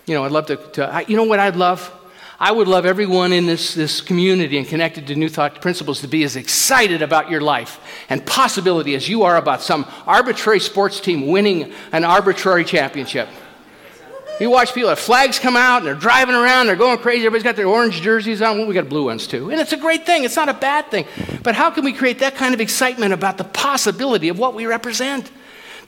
You 0.06 0.16
know, 0.16 0.26
I'd 0.26 0.32
love 0.32 0.48
to, 0.48 0.58
to 0.74 0.86
I, 0.86 1.02
you 1.08 1.16
know 1.16 1.24
what 1.24 1.40
I'd 1.40 1.56
love? 1.56 1.92
I 2.40 2.52
would 2.52 2.68
love 2.68 2.86
everyone 2.86 3.32
in 3.32 3.46
this, 3.46 3.74
this 3.74 4.02
community 4.02 4.58
and 4.58 4.68
connected 4.68 5.08
to 5.08 5.16
New 5.16 5.30
Thought 5.30 5.62
Principles 5.62 6.02
to 6.02 6.08
be 6.10 6.26
as 6.26 6.36
excited 6.36 7.02
about 7.02 7.30
your 7.30 7.40
life 7.40 7.80
and 8.10 8.26
possibility 8.26 8.96
as 8.96 9.08
you 9.08 9.24
are 9.24 9.38
about 9.38 9.62
some 9.62 9.86
arbitrary 10.06 10.60
sports 10.60 11.00
team 11.00 11.28
winning 11.28 11.72
an 11.94 12.04
arbitrary 12.04 12.66
championship. 12.66 13.30
You 14.40 14.50
watch 14.50 14.74
people, 14.74 14.90
have 14.90 15.00
flags 15.00 15.38
come 15.38 15.56
out 15.56 15.78
and 15.78 15.86
they're 15.88 15.94
driving 15.94 16.34
around, 16.34 16.66
they're 16.66 16.76
going 16.76 16.98
crazy. 16.98 17.26
Everybody's 17.26 17.44
got 17.44 17.56
their 17.56 17.68
orange 17.68 18.02
jerseys 18.02 18.42
on. 18.42 18.58
Well, 18.58 18.68
we 18.68 18.74
got 18.74 18.90
blue 18.90 19.06
ones 19.06 19.28
too. 19.28 19.52
And 19.52 19.62
it's 19.62 19.74
a 19.74 19.78
great 19.78 20.06
thing, 20.06 20.24
it's 20.24 20.36
not 20.36 20.50
a 20.50 20.54
bad 20.54 20.90
thing. 20.90 21.06
But 21.44 21.56
how 21.56 21.70
can 21.70 21.86
we 21.86 21.94
create 21.94 22.20
that 22.20 22.36
kind 22.36 22.54
of 22.54 22.60
excitement 22.60 23.14
about 23.14 23.38
the 23.38 23.44
possibility 23.44 24.30
of 24.30 24.40
what 24.40 24.56
we 24.56 24.66
represent? 24.66 25.32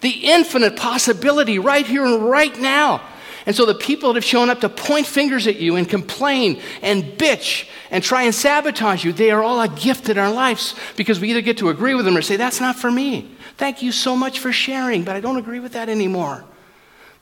The 0.02 0.12
infinite 0.12 0.76
possibility 0.76 1.58
right 1.58 1.86
here 1.86 2.06
and 2.06 2.30
right 2.30 2.58
now. 2.60 3.02
And 3.48 3.56
so 3.56 3.66
the 3.66 3.76
people 3.76 4.10
that 4.10 4.16
have 4.16 4.26
shown 4.26 4.50
up 4.50 4.62
to 4.62 4.70
point 4.70 5.06
fingers 5.06 5.48
at 5.48 5.58
you 5.58 5.76
and 5.76 5.88
complain 5.88 6.62
and 6.82 7.04
bitch 7.04 7.68
and 7.92 8.04
try 8.04 8.24
and 8.24 8.34
sabotage 8.34 9.04
you, 9.04 9.12
they 9.12 9.32
are 9.32 9.44
all 9.44 9.62
a 9.62 9.68
gift 9.68 10.10
in 10.10 10.18
our 10.18 10.32
lives 10.32 10.76
because 10.96 11.20
we 11.20 11.30
either 11.30 11.42
get 11.42 11.58
to 11.60 11.70
agree 11.70 11.94
with 11.94 12.06
them 12.06 12.18
or 12.18 12.22
say, 12.22 12.38
That's 12.38 12.60
not 12.60 12.76
for 12.76 12.92
me. 12.92 13.32
Thank 13.58 13.82
you 13.82 13.92
so 13.92 14.16
much 14.16 14.40
for 14.40 14.52
sharing, 14.52 15.04
but 15.04 15.16
I 15.16 15.20
don't 15.20 15.38
agree 15.38 15.60
with 15.60 15.74
that 15.74 15.90
anymore. 15.90 16.44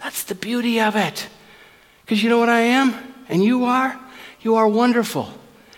That's 0.04 0.24
the 0.24 0.36
beauty 0.36 0.82
of 0.82 0.98
it. 0.98 1.28
Because 2.02 2.22
you 2.22 2.30
know 2.30 2.38
what 2.38 2.50
I 2.50 2.60
am? 2.60 2.94
And 3.30 3.42
you 3.42 3.64
are? 3.64 3.98
You 4.42 4.56
are 4.56 4.68
wonderful. 4.68 5.32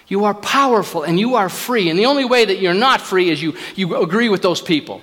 You 0.08 0.25
are 0.25 0.34
powerful 0.34 1.03
and 1.03 1.20
you 1.20 1.36
are 1.36 1.48
free. 1.48 1.89
And 1.89 2.00
the 2.00 2.08
only 2.08 2.25
way 2.25 2.44
that 2.44 2.60
you're 2.60 2.74
not 2.74 3.01
free 3.01 3.29
is 3.29 3.41
you, 3.41 3.55
you 3.75 3.96
agree 4.01 4.29
with 4.29 4.41
those 4.41 4.62
people. 4.62 5.01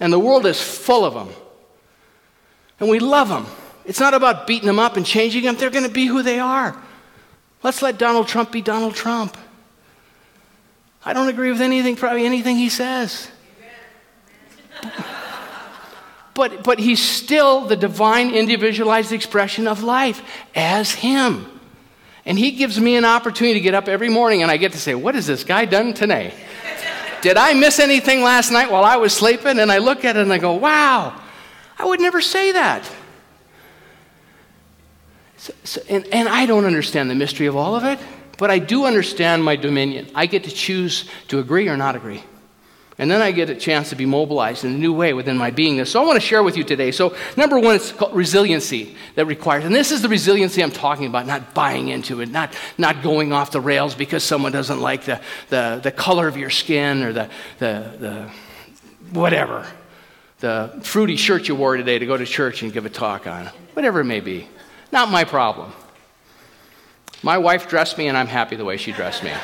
And 0.00 0.12
the 0.12 0.18
world 0.18 0.46
is 0.46 0.60
full 0.60 1.04
of 1.04 1.14
them. 1.14 1.28
And 2.80 2.90
we 2.90 2.98
love 2.98 3.28
them. 3.28 3.46
It's 3.84 4.00
not 4.00 4.14
about 4.14 4.48
beating 4.48 4.66
them 4.66 4.80
up 4.80 4.96
and 4.96 5.06
changing 5.06 5.44
them, 5.44 5.54
they're 5.56 5.70
going 5.70 5.86
to 5.86 5.90
be 5.90 6.06
who 6.06 6.24
they 6.24 6.40
are. 6.40 6.76
Let's 7.62 7.82
let 7.82 7.98
Donald 7.98 8.26
Trump 8.26 8.50
be 8.50 8.62
Donald 8.62 8.96
Trump. 8.96 9.36
I 11.04 11.12
don't 11.12 11.28
agree 11.28 11.52
with 11.52 11.60
anything, 11.60 11.94
probably 11.94 12.26
anything 12.26 12.56
he 12.56 12.68
says. 12.68 13.30
But, 16.36 16.62
but 16.62 16.78
he's 16.78 17.02
still 17.02 17.62
the 17.62 17.76
divine 17.76 18.32
individualized 18.32 19.10
expression 19.10 19.66
of 19.66 19.82
life 19.82 20.22
as 20.54 20.92
him. 20.92 21.46
And 22.26 22.38
he 22.38 22.52
gives 22.52 22.78
me 22.78 22.96
an 22.96 23.04
opportunity 23.04 23.54
to 23.54 23.60
get 23.60 23.74
up 23.74 23.88
every 23.88 24.10
morning 24.10 24.42
and 24.42 24.50
I 24.50 24.58
get 24.58 24.72
to 24.72 24.78
say, 24.78 24.94
What 24.94 25.14
has 25.14 25.26
this 25.26 25.42
guy 25.42 25.64
done 25.64 25.94
today? 25.94 26.34
Did 27.22 27.38
I 27.38 27.54
miss 27.54 27.80
anything 27.80 28.22
last 28.22 28.52
night 28.52 28.70
while 28.70 28.84
I 28.84 28.96
was 28.96 29.14
sleeping? 29.14 29.58
And 29.58 29.72
I 29.72 29.78
look 29.78 30.04
at 30.04 30.16
it 30.16 30.22
and 30.22 30.32
I 30.32 30.38
go, 30.38 30.52
Wow, 30.54 31.18
I 31.78 31.86
would 31.86 32.00
never 32.00 32.20
say 32.20 32.52
that. 32.52 32.88
So, 35.38 35.54
so, 35.64 35.80
and, 35.88 36.06
and 36.12 36.28
I 36.28 36.44
don't 36.44 36.66
understand 36.66 37.08
the 37.08 37.14
mystery 37.14 37.46
of 37.46 37.56
all 37.56 37.76
of 37.76 37.84
it, 37.84 37.98
but 38.36 38.50
I 38.50 38.58
do 38.58 38.84
understand 38.84 39.42
my 39.42 39.56
dominion. 39.56 40.08
I 40.14 40.26
get 40.26 40.44
to 40.44 40.50
choose 40.50 41.08
to 41.28 41.38
agree 41.38 41.68
or 41.68 41.78
not 41.78 41.96
agree. 41.96 42.22
And 42.98 43.10
then 43.10 43.20
I 43.20 43.30
get 43.30 43.50
a 43.50 43.54
chance 43.54 43.90
to 43.90 43.96
be 43.96 44.06
mobilized 44.06 44.64
in 44.64 44.72
a 44.72 44.78
new 44.78 44.92
way 44.92 45.12
within 45.12 45.36
my 45.36 45.50
beingness. 45.50 45.88
So 45.88 46.02
I 46.02 46.06
want 46.06 46.16
to 46.16 46.26
share 46.26 46.42
with 46.42 46.56
you 46.56 46.64
today. 46.64 46.90
So, 46.90 47.14
number 47.36 47.58
one, 47.58 47.76
it's 47.76 47.92
called 47.92 48.14
resiliency 48.14 48.96
that 49.16 49.26
requires, 49.26 49.66
and 49.66 49.74
this 49.74 49.92
is 49.92 50.00
the 50.00 50.08
resiliency 50.08 50.62
I'm 50.62 50.70
talking 50.70 51.06
about, 51.06 51.26
not 51.26 51.52
buying 51.52 51.88
into 51.88 52.22
it, 52.22 52.30
not, 52.30 52.56
not 52.78 53.02
going 53.02 53.34
off 53.34 53.50
the 53.50 53.60
rails 53.60 53.94
because 53.94 54.24
someone 54.24 54.50
doesn't 54.50 54.80
like 54.80 55.04
the, 55.04 55.20
the, 55.50 55.80
the 55.82 55.92
color 55.92 56.26
of 56.26 56.38
your 56.38 56.48
skin 56.48 57.02
or 57.02 57.12
the, 57.12 57.30
the, 57.58 57.92
the 57.98 58.30
whatever, 59.12 59.66
the 60.40 60.80
fruity 60.82 61.16
shirt 61.16 61.48
you 61.48 61.54
wore 61.54 61.76
today 61.76 61.98
to 61.98 62.06
go 62.06 62.16
to 62.16 62.24
church 62.24 62.62
and 62.62 62.72
give 62.72 62.86
a 62.86 62.90
talk 62.90 63.26
on, 63.26 63.50
whatever 63.74 64.00
it 64.00 64.04
may 64.04 64.20
be. 64.20 64.48
Not 64.90 65.10
my 65.10 65.24
problem. 65.24 65.70
My 67.22 67.36
wife 67.36 67.68
dressed 67.68 67.98
me, 67.98 68.08
and 68.08 68.16
I'm 68.16 68.26
happy 68.26 68.56
the 68.56 68.64
way 68.64 68.78
she 68.78 68.92
dressed 68.92 69.22
me. 69.22 69.32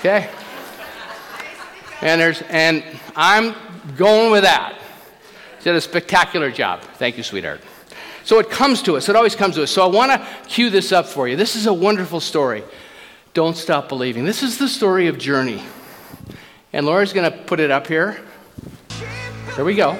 Okay? 0.00 0.28
And, 2.02 2.20
there's, 2.20 2.42
and 2.42 2.84
I'm 3.14 3.54
going 3.96 4.30
with 4.30 4.42
that. 4.42 4.78
She 5.58 5.64
did 5.64 5.76
a 5.76 5.80
spectacular 5.80 6.50
job. 6.50 6.82
Thank 6.82 7.16
you, 7.16 7.22
sweetheart. 7.22 7.60
So 8.24 8.38
it 8.38 8.50
comes 8.50 8.82
to 8.82 8.96
us. 8.96 9.08
It 9.08 9.16
always 9.16 9.36
comes 9.36 9.54
to 9.54 9.62
us. 9.62 9.70
So 9.70 9.82
I 9.82 9.86
want 9.86 10.12
to 10.12 10.26
cue 10.48 10.68
this 10.68 10.92
up 10.92 11.06
for 11.06 11.28
you. 11.28 11.36
This 11.36 11.56
is 11.56 11.66
a 11.66 11.72
wonderful 11.72 12.20
story. 12.20 12.64
Don't 13.34 13.56
stop 13.56 13.88
believing. 13.88 14.24
This 14.24 14.42
is 14.42 14.58
the 14.58 14.68
story 14.68 15.06
of 15.06 15.18
Journey. 15.18 15.62
And 16.72 16.86
Laura's 16.86 17.12
going 17.12 17.30
to 17.30 17.36
put 17.44 17.60
it 17.60 17.70
up 17.70 17.86
here. 17.86 18.20
There 19.54 19.64
we 19.64 19.74
go. 19.74 19.98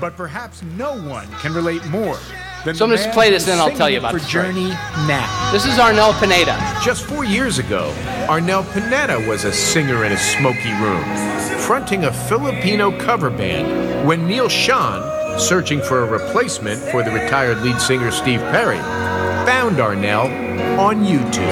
But 0.00 0.16
perhaps 0.16 0.62
no 0.62 0.96
one 1.02 1.26
can 1.40 1.52
relate 1.52 1.84
more 1.86 2.18
so 2.74 2.84
I'm 2.84 2.90
going 2.90 3.02
to 3.02 3.12
play 3.12 3.30
this 3.30 3.46
and 3.46 3.60
I'll 3.60 3.70
tell 3.70 3.88
you 3.88 3.98
about 3.98 4.14
it. 4.14 4.18
for 4.18 4.24
the 4.24 4.30
Journey 4.30 4.70
now. 5.06 5.50
This 5.52 5.64
is 5.66 5.78
Arnel 5.78 6.18
Pineda. 6.18 6.56
Just 6.82 7.04
four 7.04 7.24
years 7.24 7.58
ago, 7.58 7.94
Arnel 8.28 8.64
Pineda 8.72 9.24
was 9.28 9.44
a 9.44 9.52
singer 9.52 10.04
in 10.04 10.12
a 10.12 10.16
smoky 10.16 10.72
room, 10.82 11.04
fronting 11.60 12.04
a 12.04 12.12
Filipino 12.12 12.90
cover 12.98 13.30
band 13.30 14.06
when 14.06 14.26
Neil 14.26 14.48
Schon, 14.48 15.38
searching 15.38 15.80
for 15.80 16.02
a 16.02 16.06
replacement 16.06 16.80
for 16.90 17.04
the 17.04 17.10
retired 17.10 17.58
lead 17.62 17.80
singer 17.80 18.10
Steve 18.10 18.40
Perry, 18.40 18.78
found 19.46 19.76
Arnel 19.76 20.78
on 20.78 21.04
YouTube. 21.04 21.46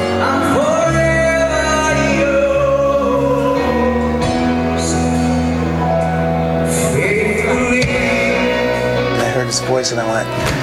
I 9.20 9.30
heard 9.32 9.46
his 9.46 9.60
voice 9.60 9.92
and 9.92 10.00
I 10.00 10.12
went, 10.12 10.53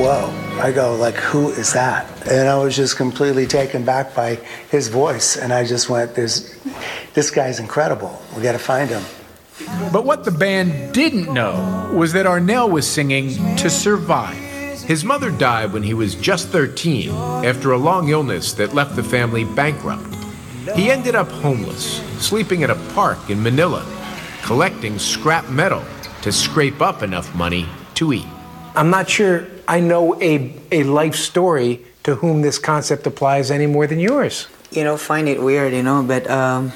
whoa. 0.00 0.60
I 0.60 0.72
go, 0.72 0.94
like, 0.96 1.16
who 1.16 1.50
is 1.50 1.72
that? 1.72 2.28
And 2.28 2.48
I 2.48 2.56
was 2.58 2.76
just 2.76 2.96
completely 2.96 3.46
taken 3.46 3.84
back 3.84 4.14
by 4.14 4.36
his 4.70 4.88
voice. 4.88 5.36
And 5.36 5.52
I 5.52 5.64
just 5.64 5.90
went, 5.90 6.14
There's, 6.14 6.54
this 7.12 7.30
guy's 7.30 7.58
incredible. 7.58 8.22
We 8.36 8.42
got 8.42 8.52
to 8.52 8.58
find 8.58 8.88
him. 8.88 9.02
But 9.92 10.04
what 10.04 10.24
the 10.24 10.30
band 10.30 10.94
didn't 10.94 11.32
know 11.32 11.90
was 11.94 12.12
that 12.12 12.26
Arnel 12.26 12.70
was 12.70 12.86
singing 12.86 13.56
to 13.56 13.70
survive. 13.70 14.36
His 14.82 15.04
mother 15.04 15.30
died 15.30 15.72
when 15.72 15.82
he 15.82 15.94
was 15.94 16.14
just 16.14 16.48
13 16.48 17.10
after 17.10 17.72
a 17.72 17.78
long 17.78 18.08
illness 18.08 18.52
that 18.54 18.74
left 18.74 18.96
the 18.96 19.02
family 19.02 19.44
bankrupt. 19.44 20.14
He 20.74 20.90
ended 20.90 21.14
up 21.14 21.28
homeless, 21.28 22.02
sleeping 22.22 22.62
at 22.64 22.70
a 22.70 22.74
park 22.94 23.30
in 23.30 23.42
Manila, 23.42 23.86
collecting 24.42 24.98
scrap 24.98 25.48
metal 25.48 25.84
to 26.22 26.32
scrape 26.32 26.80
up 26.82 27.02
enough 27.02 27.34
money 27.34 27.66
to 27.94 28.12
eat. 28.12 28.26
I'm 28.74 28.90
not 28.90 29.08
sure 29.08 29.46
I 29.66 29.80
know 29.80 30.20
a, 30.20 30.52
a 30.70 30.82
life 30.84 31.14
story 31.14 31.80
to 32.04 32.16
whom 32.16 32.42
this 32.42 32.58
concept 32.58 33.06
applies 33.06 33.50
any 33.50 33.66
more 33.66 33.86
than 33.86 33.98
yours. 33.98 34.46
You 34.70 34.84
know, 34.84 34.96
find 34.96 35.28
it 35.28 35.42
weird, 35.42 35.72
you 35.72 35.82
know, 35.82 36.02
but 36.02 36.28
um, 36.28 36.72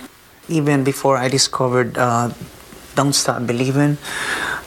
even 0.48 0.84
before 0.84 1.16
I 1.16 1.28
discovered 1.28 1.98
uh, 1.98 2.32
Don't 2.94 3.12
Stop 3.12 3.46
Believing, 3.46 3.98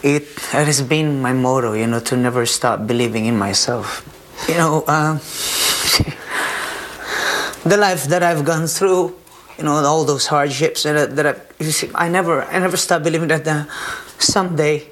it, 0.03 0.23
it 0.23 0.67
has 0.67 0.81
been 0.81 1.21
my 1.21 1.33
motto, 1.33 1.73
you 1.73 1.87
know, 1.87 1.99
to 2.01 2.17
never 2.17 2.45
stop 2.45 2.85
believing 2.85 3.25
in 3.25 3.37
myself. 3.37 4.05
You 4.47 4.55
know, 4.55 4.83
uh, 4.87 5.13
the 7.63 7.77
life 7.77 8.05
that 8.05 8.23
I've 8.23 8.45
gone 8.45 8.67
through, 8.67 9.15
you 9.57 9.63
know, 9.63 9.73
all 9.73 10.05
those 10.05 10.27
hardships 10.27 10.83
that, 10.83 11.15
that 11.15 11.51
I, 11.59 11.63
see, 11.63 11.89
I 11.95 12.09
never, 12.09 12.43
I 12.43 12.59
never 12.59 12.77
stop 12.77 13.03
believing 13.03 13.29
that 13.29 13.47
uh, 13.47 13.65
someday 14.19 14.90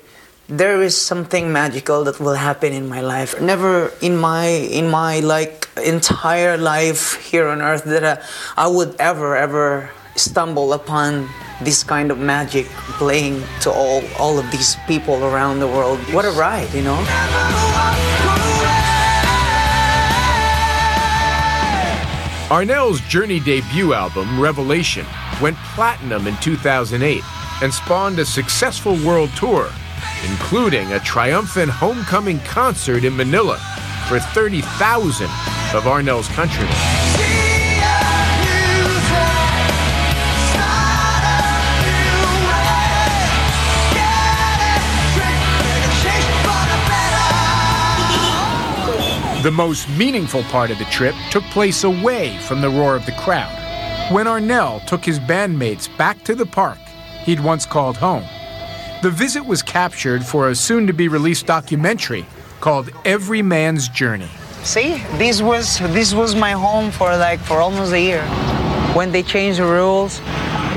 there 0.50 0.82
is 0.82 1.00
something 1.00 1.54
magical 1.54 2.04
that 2.06 2.20
will 2.20 2.34
happen 2.34 2.74
in 2.74 2.90
my 2.90 3.02
life. 3.02 3.40
Never 3.40 3.94
in 4.02 4.18
my 4.18 4.48
in 4.48 4.90
my 4.90 5.20
like 5.20 5.70
entire 5.86 6.58
life 6.58 7.22
here 7.22 7.48
on 7.48 7.62
earth 7.62 7.84
that 7.84 8.04
uh, 8.04 8.18
I 8.58 8.68
would 8.68 8.96
ever 9.00 9.38
ever 9.38 9.92
stumble 10.16 10.74
upon 10.74 11.30
this 11.62 11.84
kind 11.84 12.10
of 12.10 12.18
magic 12.18 12.66
playing 12.98 13.44
to 13.62 13.70
all 13.70 14.02
all 14.18 14.40
of 14.40 14.50
these 14.50 14.76
people 14.88 15.24
around 15.24 15.60
the 15.60 15.68
world. 15.68 16.00
What 16.12 16.26
a 16.26 16.32
ride, 16.32 16.74
you 16.74 16.82
know. 16.82 16.98
Arnel's 22.50 23.00
Journey 23.02 23.40
debut 23.40 23.94
album, 23.94 24.42
Revelation, 24.42 25.06
went 25.40 25.56
platinum 25.76 26.26
in 26.26 26.36
2008 26.38 27.22
and 27.62 27.72
spawned 27.72 28.18
a 28.18 28.26
successful 28.26 28.98
world 29.06 29.30
tour 29.38 29.70
including 30.28 30.92
a 30.94 31.00
triumphant 31.00 31.70
homecoming 31.70 32.40
concert 32.40 33.04
in 33.04 33.16
Manila 33.16 33.58
for 34.08 34.20
30,000 34.20 35.26
of 35.26 35.84
Arnel's 35.84 36.28
countrymen. 36.30 36.76
The 49.44 49.52
most 49.52 49.88
meaningful 49.92 50.44
part 50.44 50.70
of 50.70 50.80
the 50.80 50.86
trip 50.86 51.16
took 51.32 51.44
place 51.46 51.84
away 51.86 52.38
from 52.40 52.60
the 52.60 52.70
roar 52.70 52.96
of 52.96 53.06
the 53.06 53.14
crowd. 53.14 53.56
When 54.12 54.26
Arnel 54.26 54.86
took 54.86 55.06
his 55.06 55.20
bandmates 55.20 55.88
back 55.98 56.24
to 56.26 56.36
the 56.36 56.46
park 56.46 56.80
he'd 57.24 57.40
once 57.40 57.66
called 57.66 57.96
home 57.96 58.26
the 59.02 59.10
visit 59.10 59.46
was 59.46 59.62
captured 59.62 60.26
for 60.26 60.50
a 60.50 60.56
soon 60.56 60.88
to 60.88 60.94
be 60.94 61.08
released 61.08 61.46
documentary 61.46 62.26
called 62.60 62.90
Every 63.06 63.42
Man's 63.42 63.88
Journey. 63.88 64.28
See, 64.64 64.98
this 65.18 65.42
was 65.42 65.80
this 65.94 66.14
was 66.14 66.36
my 66.36 66.52
home 66.52 66.92
for 66.92 67.16
like 67.18 67.40
for 67.40 67.62
almost 67.62 67.94
a 67.94 68.02
year. 68.02 68.24
When 68.94 69.12
they 69.12 69.24
changed 69.24 69.60
the 69.60 69.66
rules, 69.66 70.20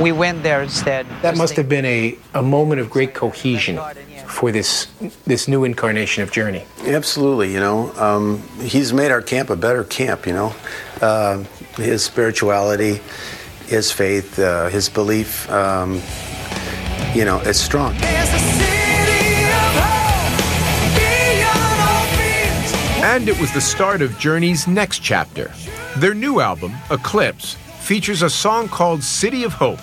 we 0.01 0.13
went 0.13 0.43
there 0.43 0.63
instead. 0.63 1.07
That 1.23 1.37
must 1.37 1.57
have 1.57 1.69
been 1.69 1.85
a, 1.85 2.17
a 2.35 2.43
moment 2.43 2.81
of 2.81 2.91
great 2.91 3.15
cohesion 3.15 3.81
for 4.27 4.53
this 4.53 4.87
this 5.27 5.49
new 5.49 5.65
incarnation 5.65 6.23
of 6.23 6.31
Journey. 6.31 6.65
Absolutely, 6.87 7.53
you 7.53 7.61
know, 7.61 7.93
um, 7.97 8.43
he's 8.61 8.93
made 8.93 9.11
our 9.11 9.23
camp 9.23 9.51
a 9.51 9.57
better 9.57 9.83
camp. 9.83 10.27
You 10.27 10.35
know, 10.35 10.55
uh, 11.01 11.43
his 11.77 12.05
spirituality, 12.05 13.01
his 13.67 13.91
faith, 13.91 14.39
uh, 14.39 14.69
his 14.69 14.89
belief. 14.89 15.51
Um, 15.51 16.01
you 17.15 17.25
know, 17.25 17.41
it's 17.45 17.59
strong. 17.59 17.95
And 23.05 23.29
it 23.29 23.39
was 23.39 23.53
the 23.53 23.61
start 23.61 24.01
of 24.01 24.19
Journey's 24.19 24.67
next 24.67 25.01
chapter. 25.01 25.53
Their 25.99 26.15
new 26.15 26.41
album, 26.41 26.73
Eclipse, 26.91 27.55
features 27.81 28.23
a 28.23 28.31
song 28.31 28.69
called 28.69 29.03
City 29.03 29.45
of 29.45 29.53
Hope, 29.53 29.81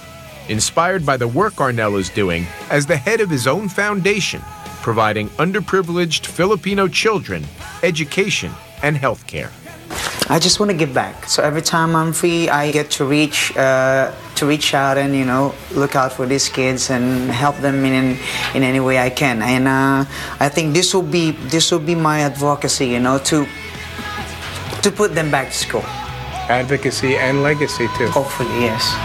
inspired 0.48 1.06
by 1.06 1.18
the 1.18 1.28
work 1.28 1.56
Arnel 1.56 2.00
is 2.00 2.10
doing 2.10 2.48
as 2.72 2.86
the 2.86 2.98
head 2.98 3.22
of 3.22 3.30
his 3.30 3.46
own 3.46 3.70
foundation, 3.70 4.42
providing 4.82 5.30
underprivileged 5.32 6.26
Filipino 6.26 6.88
children 6.88 7.46
education 7.84 8.52
and 8.82 8.98
health 8.98 9.28
care. 9.28 9.52
I 10.32 10.38
just 10.38 10.60
want 10.60 10.70
to 10.70 10.78
give 10.78 10.94
back. 10.94 11.26
So 11.26 11.42
every 11.42 11.64
time 11.64 11.96
I'm 11.96 12.14
free, 12.14 12.50
I 12.50 12.72
get 12.72 12.92
to 12.92 13.06
reach 13.06 13.56
uh, 13.58 14.14
to 14.36 14.46
reach 14.46 14.74
out 14.76 14.98
and 14.98 15.16
you 15.16 15.26
know 15.26 15.56
look 15.74 15.96
out 15.96 16.14
for 16.14 16.28
these 16.28 16.48
kids 16.50 16.92
and 16.92 17.32
help 17.32 17.58
them 17.58 17.84
in 17.84 18.18
in 18.54 18.64
any 18.64 18.80
way 18.80 19.00
I 19.00 19.10
can. 19.10 19.42
And 19.42 19.68
uh, 19.68 20.06
I 20.40 20.50
think 20.50 20.74
this 20.74 20.94
will 20.94 21.10
be 21.18 21.32
this 21.32 21.72
will 21.72 21.80
be 21.80 21.96
my 21.96 22.22
advocacy, 22.22 22.88
you 22.88 23.00
know, 23.00 23.18
to 23.30 23.48
to 24.84 24.92
put 24.92 25.16
them 25.16 25.32
back 25.32 25.48
to 25.48 25.58
school. 25.58 25.84
Advocacy 26.50 27.16
and 27.16 27.44
legacy, 27.44 27.88
too. 27.98 28.08
Hopefully, 28.08 28.50
yes. 28.62 28.96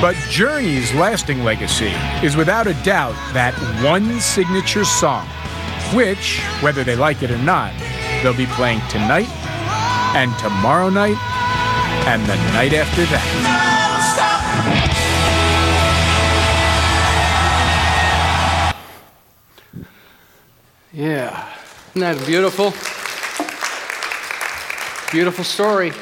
But 0.00 0.14
Journey's 0.30 0.94
lasting 0.94 1.42
legacy 1.42 1.92
is 2.22 2.36
without 2.36 2.66
a 2.66 2.74
doubt 2.84 3.16
that 3.32 3.54
one 3.82 4.20
signature 4.20 4.84
song, 4.84 5.26
which, 5.94 6.40
whether 6.60 6.84
they 6.84 6.96
like 6.96 7.22
it 7.22 7.30
or 7.30 7.38
not, 7.38 7.72
they'll 8.22 8.36
be 8.36 8.46
playing 8.46 8.80
tonight 8.88 9.28
and 10.16 10.36
tomorrow 10.38 10.88
night 10.88 11.16
and 12.06 12.22
the 12.22 12.36
night 12.52 12.72
after 12.72 13.04
that. 13.06 13.66
Yeah. 20.92 21.46
Isn't 21.90 22.00
that 22.00 22.26
beautiful? 22.26 22.72
Beautiful 25.12 25.44
story. 25.44 25.92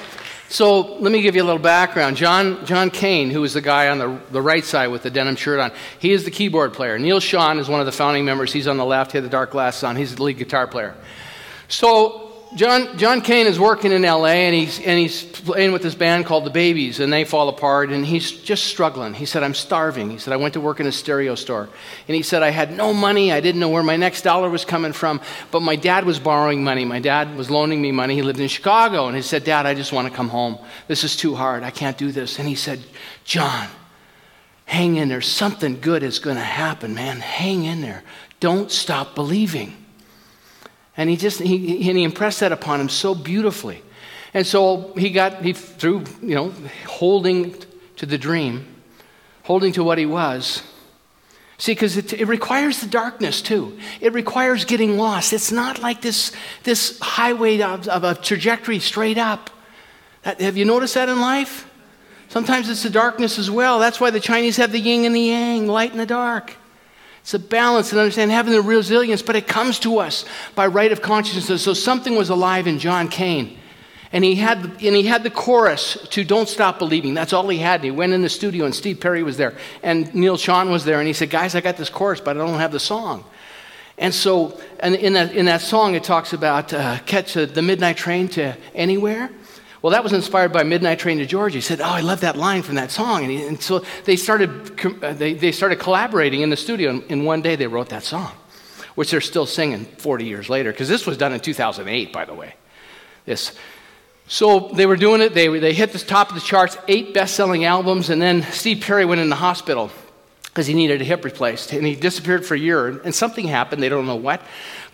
So 0.55 0.99
let 0.99 1.11
me 1.11 1.21
give 1.21 1.35
you 1.35 1.43
a 1.43 1.45
little 1.45 1.61
background. 1.61 2.17
John, 2.17 2.65
John 2.65 2.89
Cain, 2.89 3.29
who 3.31 3.43
is 3.43 3.55
the 3.55 3.61
guy 3.61 3.89
on 3.89 3.99
the, 3.99 4.21
the 4.31 4.41
right 4.41 4.65
side 4.65 4.87
with 4.87 5.03
the 5.03 5.11
denim 5.11 5.35
shirt 5.35 5.59
on, 5.59 5.73
he 5.99 6.13
is 6.13 6.25
the 6.25 6.31
keyboard 6.31 6.73
player. 6.73 6.97
Neil 6.97 7.19
Schon 7.19 7.59
is 7.59 7.69
one 7.69 7.81
of 7.81 7.87
the 7.87 7.93
founding 7.93 8.25
members. 8.25 8.53
He's 8.53 8.69
on 8.69 8.77
the 8.77 8.85
left, 8.85 9.11
he 9.11 9.19
had 9.19 9.25
the 9.25 9.29
dark 9.29 9.51
glasses 9.51 9.83
on. 9.83 9.97
He's 9.97 10.15
the 10.15 10.23
lead 10.23 10.39
guitar 10.39 10.69
player. 10.69 10.95
So 11.67 12.24
John, 12.57 12.97
John 12.99 13.21
Cain 13.21 13.49
is 13.49 13.59
working 13.59 13.91
in 13.91 14.03
LA 14.03 14.27
and 14.27 14.55
he's, 14.55 14.79
and 14.79 14.97
he's 14.97 15.25
playing 15.25 15.73
with 15.73 15.83
this 15.83 15.97
band 15.97 16.25
called 16.25 16.45
The 16.45 16.51
Babys 16.51 17.01
and 17.01 17.13
they 17.13 17.25
fall 17.25 17.49
apart 17.49 17.91
and 17.91 18.07
he's 18.07 18.31
just 18.31 18.65
struggling. 18.65 19.13
He 19.13 19.27
said, 19.27 19.43
I'm 19.43 19.55
starving. 19.55 20.09
He 20.09 20.19
said, 20.19 20.33
I 20.33 20.37
went 20.37 20.55
to 20.55 20.61
work 20.61 20.79
in 20.79 20.87
a 20.87 20.93
stereo 20.93 21.35
store. 21.35 21.69
And 22.07 22.15
he 22.15 22.23
said, 22.23 22.45
I 22.45 22.51
had 22.51 22.77
no 22.77 22.95
money. 22.95 23.33
I 23.33 23.41
didn't 23.41 23.61
know 23.61 23.71
where 23.71 23.83
my 23.83 23.97
next 23.97 24.23
dollar 24.23 24.49
was 24.49 24.65
coming 24.65 24.93
from, 24.93 25.21
but 25.51 25.61
my 25.61 25.75
dad 25.75 26.05
was 26.05 26.21
borrowing 26.21 26.63
money. 26.63 26.85
My 26.85 27.01
dad 27.01 27.37
was 27.37 27.51
loaning 27.51 27.83
me 27.83 27.91
money. 27.91 28.15
He 28.15 28.23
lived 28.23 28.39
in 28.39 28.47
Chicago 28.47 29.09
and 29.09 29.17
he 29.17 29.23
said, 29.23 29.43
Dad, 29.43 29.67
I 29.67 29.75
just 29.75 29.93
want 29.93 30.07
to 30.09 30.15
come 30.15 30.29
home. 30.29 30.59
This 30.87 31.03
is 31.03 31.17
too 31.17 31.35
hard. 31.35 31.65
I 31.65 31.71
can't 31.71 31.99
do 31.99 32.13
this. 32.13 32.39
And 32.39 32.47
he 32.47 32.55
said, 32.55 32.81
John, 33.25 33.69
hang 34.65 34.95
in 34.95 35.09
there. 35.09 35.21
Something 35.21 35.81
good 35.81 36.05
is 36.05 36.21
going 36.21 36.37
to 36.37 36.43
happen, 36.43 36.95
man. 36.95 37.19
Hang 37.19 37.65
in 37.65 37.81
there. 37.81 38.05
Don't 38.39 38.71
stop 38.71 39.17
believing. 39.17 39.84
And 40.97 41.11
he 41.11 41.17
just, 41.17 41.41
he, 41.41 41.89
and 41.89 41.99
he 41.99 42.05
impressed 42.05 42.41
that 42.41 42.53
upon 42.53 42.81
him 42.81 42.89
so 42.89 43.15
beautifully. 43.15 43.83
And 44.33 44.47
so 44.47 44.93
he 44.97 45.11
got, 45.11 45.43
he 45.43 45.53
through, 45.53 46.05
you 46.23 46.35
know, 46.35 46.53
holding 46.87 47.55
to 47.97 48.07
the 48.07 48.19
dream, 48.19 48.67
holding 49.45 49.73
to 49.73 49.85
what 49.85 49.99
he 49.99 50.07
was. 50.07 50.63
See, 51.57 51.73
because 51.73 51.97
it, 51.97 52.13
it, 52.13 52.27
requires 52.27 52.81
the 52.81 52.89
darkness 52.89 53.41
too. 53.41 53.79
It 54.01 54.13
requires 54.13 54.65
getting 54.65 54.99
lost. 54.99 55.33
It's 55.33 55.53
not 55.53 55.81
like 55.81 56.03
this, 56.03 56.33
this 56.65 56.99
highway 57.01 57.61
of, 57.61 57.87
of 57.87 58.03
a 58.03 58.17
trajectory 58.17 58.81
straight 58.81 59.19
up. 59.19 59.51
That, 60.23 60.41
have 60.41 60.57
you 60.57 60.65
noticed 60.65 60.95
that 60.95 61.09
in 61.09 61.21
life? 61.21 61.71
Sometimes 62.29 62.69
it's 62.69 62.83
the 62.83 62.91
darkness 62.91 63.39
as 63.39 63.51
well. 63.51 63.79
That's 63.79 64.01
why 64.01 64.11
the 64.11 64.19
Chinese 64.19 64.57
have 64.57 64.73
the 64.73 64.81
yin 64.81 65.05
and 65.05 65.15
the 65.15 65.21
yang, 65.21 65.69
light 65.69 65.93
and 65.93 66.01
the 66.01 66.07
dark. 66.07 66.57
It's 67.25 67.33
a 67.33 67.39
balance 67.39 67.91
and 67.91 67.99
understand 67.99 68.31
having 68.31 68.53
the 68.53 68.61
resilience, 68.61 69.23
but 69.23 69.35
it 69.35 69.47
comes 69.47 69.79
to 69.79 69.99
us 69.99 70.27
by 70.55 70.67
right 70.67 70.93
of 70.93 71.01
consciousness. 71.01 71.63
So 71.63 71.73
something 71.73 72.17
was 72.17 72.29
alive 72.29 72.67
in 72.67 72.79
John 72.79 73.09
Cain. 73.09 73.59
And 74.13 74.23
he, 74.23 74.35
had, 74.35 74.59
and 74.63 74.95
he 74.95 75.05
had 75.05 75.23
the 75.23 75.31
chorus 75.31 76.07
to 76.11 76.23
Don't 76.23 76.51
Stop 76.51 76.79
Believing. 76.79 77.15
That's 77.15 77.33
all 77.33 77.49
he 77.49 77.57
had. 77.57 77.77
And 77.77 77.85
he 77.85 77.91
went 77.91 78.13
in 78.13 78.21
the 78.21 78.29
studio, 78.29 78.67
and 78.67 78.75
Steve 78.75 79.01
Perry 79.01 79.23
was 79.23 79.39
there, 79.39 79.57
and 79.83 80.15
Neil 80.15 80.37
Schon 80.37 80.71
was 80.71 80.85
there. 80.85 80.99
And 80.99 81.07
he 81.07 81.15
said, 81.15 81.31
Guys, 81.31 81.55
I 81.55 81.63
got 81.63 81.79
this 81.79 81.89
chorus, 81.89 82.21
but 82.21 82.37
I 82.37 82.41
don't 82.41 82.61
have 82.61 82.73
the 82.73 82.79
song. 82.79 83.25
And 83.97 84.13
so, 84.13 84.61
and 84.81 84.95
in, 84.95 85.15
that, 85.15 85.33
in 85.35 85.47
that 85.47 85.63
song, 85.63 85.95
it 85.95 86.05
talks 86.05 86.35
about 86.35 86.75
uh, 86.75 86.99
catch 87.07 87.33
the 87.33 87.63
midnight 87.63 87.97
train 87.97 88.29
to 88.29 88.55
anywhere. 88.75 89.31
Well, 89.85 89.91
that 89.91 90.03
was 90.03 90.15
inspired 90.15 90.51
by 90.51 90.63
Midnight 90.63 90.99
Train 90.99 91.19
to 91.19 91.27
Georgia. 91.27 91.59
He 91.59 91.61
said, 91.61 91.83
Oh, 91.83 91.85
I 91.85 92.01
love 92.01 92.23
that 92.23 92.39
line 92.39 92.63
from 92.63 92.77
that 92.77 92.91
song. 92.91 93.21
And, 93.21 93.31
he, 93.31 93.47
and 93.47 93.63
so 93.63 93.85
they 94.07 94.17
started, 94.17 94.81
uh, 95.05 95.13
they, 95.13 95.35
they 95.35 95.53
started 95.53 95.79
collaborating 95.79 96.41
in 96.41 96.49
the 96.49 96.57
studio, 96.57 96.89
and 96.89 97.03
in 97.11 97.25
one 97.25 97.43
day 97.43 97.55
they 97.55 97.67
wrote 97.67 97.91
that 97.91 98.03
song, 98.03 98.33
which 98.95 99.11
they're 99.11 99.21
still 99.21 99.45
singing 99.45 99.85
40 99.85 100.25
years 100.25 100.49
later, 100.49 100.73
because 100.73 100.89
this 100.89 101.07
was 101.07 101.19
done 101.19 101.35
in 101.35 101.41
2008, 101.41 102.15
by 102.15 102.25
the 102.25 102.33
way. 102.33 102.55
This. 103.27 103.53
So 104.27 104.71
they 104.73 104.87
were 104.87 104.97
doing 104.97 105.21
it, 105.21 105.35
they, 105.35 105.49
they 105.49 105.75
hit 105.75 105.93
the 105.93 105.99
top 105.99 106.31
of 106.31 106.35
the 106.35 106.41
charts, 106.41 106.79
eight 106.89 107.13
best 107.13 107.35
selling 107.35 107.67
albums, 107.67 108.09
and 108.09 108.23
then 108.23 108.41
Steve 108.53 108.83
Perry 108.83 109.05
went 109.05 109.21
in 109.21 109.29
the 109.29 109.37
hospital 109.37 109.91
because 110.45 110.67
he 110.67 110.73
needed 110.73 111.03
a 111.03 111.05
hip 111.05 111.27
replaced. 111.27 111.75
And 111.75 111.87
he 111.87 111.95
disappeared 111.95 112.47
for 112.47 112.55
a 112.55 112.59
year, 112.59 113.03
and 113.03 113.15
something 113.15 113.47
happened, 113.47 113.83
they 113.83 113.91
don't 113.91 114.07
know 114.07 114.17
what. 114.17 114.41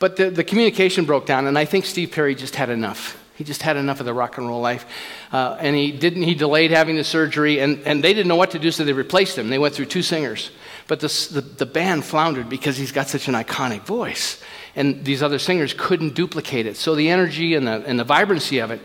But 0.01 0.17
the, 0.17 0.31
the 0.31 0.43
communication 0.43 1.05
broke 1.05 1.27
down, 1.27 1.47
and 1.47 1.57
I 1.57 1.65
think 1.65 1.87
Steve 1.87 2.11
Perry 2.11 2.35
just 2.35 2.57
had 2.57 2.71
enough. 2.71 3.17
He 3.41 3.45
just 3.45 3.63
had 3.63 3.79
enough 3.79 4.01
of 4.01 4.05
the 4.05 4.13
rock 4.13 4.37
and 4.37 4.47
roll 4.47 4.61
life. 4.61 4.85
Uh, 5.33 5.57
and 5.59 5.75
he 5.75 5.93
didn't, 5.93 6.25
he 6.25 6.35
delayed 6.35 6.73
having 6.73 6.97
the 6.97 7.05
surgery, 7.05 7.59
and, 7.59 7.81
and 7.87 8.05
they 8.05 8.13
didn't 8.13 8.29
know 8.29 8.37
what 8.37 8.51
to 8.51 8.59
do, 8.59 8.71
so 8.71 8.85
they 8.85 8.93
replaced 8.93 9.39
him. 9.39 9.49
They 9.49 9.59
went 9.59 9.75
through 9.75 9.87
two 9.87 10.03
singers. 10.03 10.51
But 10.89 11.01
the, 11.01 11.41
the, 11.57 11.65
band 11.65 12.05
floundered 12.05 12.51
because 12.51 12.77
he's 12.77 12.93
got 12.93 13.09
such 13.09 13.29
an 13.29 13.35
iconic 13.35 13.81
voice. 13.85 14.43
And 14.77 15.07
these 15.07 15.23
other 15.23 15.39
singers 15.39 15.73
couldn't 15.73 16.15
duplicate 16.15 16.67
it. 16.67 16.77
So 16.77 16.95
the 16.95 17.09
energy 17.09 17.55
and 17.55 17.67
the, 17.67 17.83
and 17.87 17.99
the 17.99 18.05
vibrancy 18.05 18.59
of 18.59 18.71
it. 18.71 18.83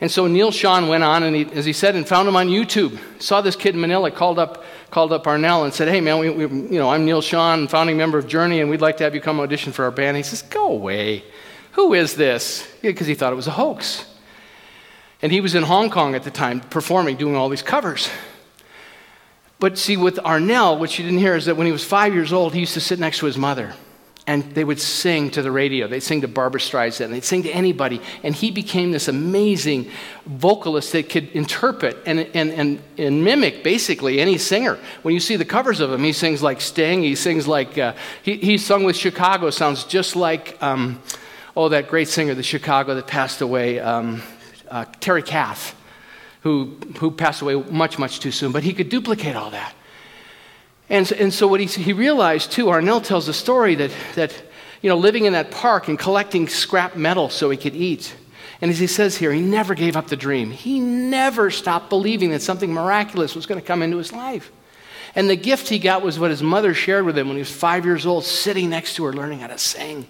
And 0.00 0.10
so 0.10 0.26
Neil 0.26 0.50
Schon 0.50 0.88
went 0.88 1.04
on, 1.04 1.22
and 1.22 1.36
he, 1.36 1.44
as 1.52 1.66
he 1.66 1.74
said, 1.74 1.94
and 1.94 2.08
found 2.08 2.26
him 2.26 2.36
on 2.36 2.48
YouTube. 2.48 2.98
Saw 3.20 3.42
this 3.42 3.54
kid 3.54 3.74
in 3.74 3.82
Manila, 3.82 4.10
called 4.10 4.38
up, 4.38 4.64
called 4.90 5.12
up 5.12 5.24
Arnel 5.24 5.64
and 5.64 5.74
said, 5.74 5.88
"Hey 5.88 6.00
man, 6.00 6.18
we, 6.18 6.30
we, 6.30 6.44
you 6.44 6.78
know, 6.78 6.88
I'm 6.88 7.04
Neil 7.04 7.20
Schon, 7.20 7.68
founding 7.68 7.98
member 7.98 8.16
of 8.16 8.26
Journey, 8.26 8.62
and 8.62 8.70
we'd 8.70 8.80
like 8.80 8.96
to 8.96 9.04
have 9.04 9.14
you 9.14 9.20
come 9.20 9.40
audition 9.40 9.72
for 9.74 9.84
our 9.84 9.90
band." 9.90 10.16
He 10.16 10.22
says, 10.22 10.40
"Go 10.40 10.68
away. 10.68 11.22
Who 11.72 11.94
is 11.94 12.14
this?" 12.14 12.66
Because 12.82 13.06
he 13.06 13.14
thought 13.14 13.32
it 13.32 13.36
was 13.36 13.46
a 13.46 13.52
hoax. 13.52 14.06
And 15.22 15.30
he 15.30 15.40
was 15.40 15.54
in 15.54 15.64
Hong 15.64 15.90
Kong 15.90 16.14
at 16.14 16.22
the 16.22 16.30
time 16.30 16.60
performing, 16.60 17.16
doing 17.16 17.36
all 17.36 17.48
these 17.48 17.62
covers. 17.62 18.08
But 19.58 19.76
see, 19.76 19.98
with 19.98 20.16
Arnel, 20.24 20.78
what 20.78 20.98
you 20.98 21.04
didn't 21.04 21.18
hear 21.18 21.36
is 21.36 21.44
that 21.44 21.56
when 21.56 21.66
he 21.66 21.72
was 21.72 21.84
five 21.84 22.14
years 22.14 22.32
old, 22.32 22.54
he 22.54 22.60
used 22.60 22.72
to 22.74 22.80
sit 22.80 22.98
next 22.98 23.18
to 23.18 23.26
his 23.26 23.36
mother. 23.36 23.74
And 24.26 24.54
they 24.54 24.64
would 24.64 24.80
sing 24.80 25.30
to 25.32 25.42
the 25.42 25.50
radio. 25.50 25.88
They'd 25.88 26.02
sing 26.02 26.20
to 26.20 26.28
Barbra 26.28 26.60
Streisand. 26.60 27.10
They'd 27.10 27.24
sing 27.24 27.42
to 27.42 27.50
anybody. 27.50 28.00
And 28.22 28.34
he 28.34 28.50
became 28.50 28.92
this 28.92 29.08
amazing 29.08 29.90
vocalist 30.24 30.92
that 30.92 31.10
could 31.10 31.28
interpret 31.32 31.98
and, 32.06 32.20
and, 32.20 32.50
and, 32.52 32.82
and 32.96 33.24
mimic 33.24 33.62
basically 33.62 34.20
any 34.20 34.38
singer. 34.38 34.78
When 35.02 35.12
you 35.14 35.20
see 35.20 35.36
the 35.36 35.44
covers 35.44 35.80
of 35.80 35.92
him, 35.92 36.04
he 36.04 36.12
sings 36.12 36.42
like 36.42 36.60
Sting. 36.60 37.02
He 37.02 37.14
sings 37.14 37.46
like, 37.48 37.76
uh, 37.76 37.94
he, 38.22 38.36
he 38.36 38.56
sung 38.56 38.84
with 38.84 38.96
Chicago, 38.96 39.50
sounds 39.50 39.84
just 39.84 40.16
like, 40.16 40.56
um, 40.62 41.02
oh, 41.60 41.68
that 41.68 41.88
great 41.88 42.08
singer, 42.08 42.34
the 42.34 42.42
Chicago 42.42 42.94
that 42.94 43.06
passed 43.06 43.42
away. 43.42 43.78
Um, 43.80 44.22
uh, 44.70 44.86
Terry 44.98 45.22
Kath, 45.22 45.76
who, 46.40 46.78
who 46.98 47.10
passed 47.10 47.42
away 47.42 47.54
much, 47.54 47.98
much 47.98 48.20
too 48.20 48.30
soon, 48.30 48.50
but 48.50 48.62
he 48.62 48.72
could 48.72 48.88
duplicate 48.88 49.36
all 49.36 49.50
that. 49.50 49.74
And, 50.88 51.10
and 51.12 51.34
so 51.34 51.46
what 51.46 51.60
he, 51.60 51.66
he 51.66 51.92
realized 51.92 52.50
too, 52.50 52.66
Arnel 52.66 53.04
tells 53.04 53.28
a 53.28 53.34
story 53.34 53.74
that, 53.74 53.90
that, 54.14 54.42
you 54.80 54.88
know, 54.88 54.96
living 54.96 55.26
in 55.26 55.34
that 55.34 55.50
park 55.50 55.88
and 55.88 55.98
collecting 55.98 56.48
scrap 56.48 56.96
metal 56.96 57.28
so 57.28 57.50
he 57.50 57.58
could 57.58 57.76
eat. 57.76 58.16
And 58.62 58.70
as 58.70 58.78
he 58.78 58.86
says 58.86 59.18
here, 59.18 59.30
he 59.30 59.42
never 59.42 59.74
gave 59.74 59.96
up 59.96 60.08
the 60.08 60.16
dream. 60.16 60.50
He 60.50 60.80
never 60.80 61.50
stopped 61.50 61.90
believing 61.90 62.30
that 62.30 62.40
something 62.40 62.72
miraculous 62.72 63.34
was 63.34 63.44
going 63.44 63.60
to 63.60 63.66
come 63.66 63.82
into 63.82 63.98
his 63.98 64.14
life. 64.14 64.50
And 65.14 65.28
the 65.28 65.36
gift 65.36 65.68
he 65.68 65.78
got 65.78 66.00
was 66.00 66.18
what 66.18 66.30
his 66.30 66.42
mother 66.42 66.72
shared 66.72 67.04
with 67.04 67.18
him 67.18 67.28
when 67.28 67.36
he 67.36 67.40
was 67.40 67.50
five 67.50 67.84
years 67.84 68.06
old, 68.06 68.24
sitting 68.24 68.70
next 68.70 68.94
to 68.94 69.04
her, 69.04 69.12
learning 69.12 69.40
how 69.40 69.48
to 69.48 69.58
sing. 69.58 70.06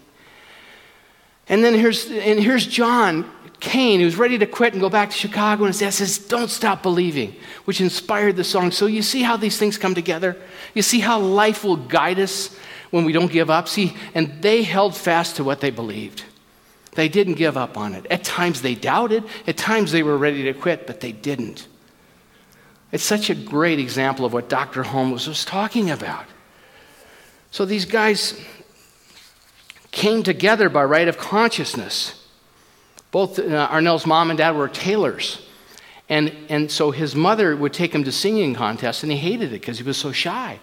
And 1.50 1.64
then 1.64 1.74
here's, 1.74 2.08
and 2.08 2.38
here's 2.38 2.64
John 2.64 3.28
Cain, 3.58 4.00
who's 4.00 4.16
ready 4.16 4.38
to 4.38 4.46
quit 4.46 4.72
and 4.72 4.80
go 4.80 4.88
back 4.88 5.10
to 5.10 5.16
Chicago, 5.16 5.64
and 5.64 5.74
says, 5.74 6.16
Don't 6.18 6.48
stop 6.48 6.82
believing, 6.82 7.34
which 7.66 7.80
inspired 7.80 8.36
the 8.36 8.44
song. 8.44 8.70
So 8.70 8.86
you 8.86 9.02
see 9.02 9.22
how 9.22 9.36
these 9.36 9.58
things 9.58 9.76
come 9.76 9.94
together? 9.94 10.36
You 10.74 10.80
see 10.80 11.00
how 11.00 11.18
life 11.18 11.64
will 11.64 11.76
guide 11.76 12.20
us 12.20 12.56
when 12.90 13.04
we 13.04 13.12
don't 13.12 13.30
give 13.30 13.50
up? 13.50 13.68
See, 13.68 13.94
and 14.14 14.40
they 14.40 14.62
held 14.62 14.96
fast 14.96 15.36
to 15.36 15.44
what 15.44 15.60
they 15.60 15.70
believed. 15.70 16.22
They 16.92 17.08
didn't 17.08 17.34
give 17.34 17.56
up 17.56 17.76
on 17.76 17.94
it. 17.94 18.06
At 18.06 18.22
times 18.22 18.62
they 18.62 18.76
doubted, 18.76 19.24
at 19.46 19.56
times 19.56 19.90
they 19.90 20.04
were 20.04 20.16
ready 20.16 20.44
to 20.44 20.54
quit, 20.54 20.86
but 20.86 21.00
they 21.00 21.12
didn't. 21.12 21.66
It's 22.92 23.04
such 23.04 23.28
a 23.28 23.34
great 23.34 23.80
example 23.80 24.24
of 24.24 24.32
what 24.32 24.48
Dr. 24.48 24.84
Holmes 24.84 25.26
was 25.26 25.44
talking 25.44 25.90
about. 25.90 26.26
So 27.50 27.64
these 27.64 27.84
guys 27.84 28.40
came 29.90 30.22
together 30.22 30.68
by 30.68 30.84
right 30.84 31.08
of 31.08 31.18
consciousness. 31.18 32.26
Both 33.10 33.38
uh, 33.38 33.68
Arnel's 33.70 34.06
mom 34.06 34.30
and 34.30 34.38
dad 34.38 34.52
were 34.52 34.68
tailors. 34.68 35.44
And, 36.08 36.32
and 36.48 36.70
so 36.70 36.90
his 36.90 37.14
mother 37.14 37.56
would 37.56 37.72
take 37.72 37.94
him 37.94 38.04
to 38.04 38.12
singing 38.12 38.54
contests, 38.54 39.02
and 39.02 39.12
he 39.12 39.18
hated 39.18 39.52
it 39.52 39.60
because 39.60 39.78
he 39.78 39.84
was 39.84 39.96
so 39.96 40.12
shy. 40.12 40.58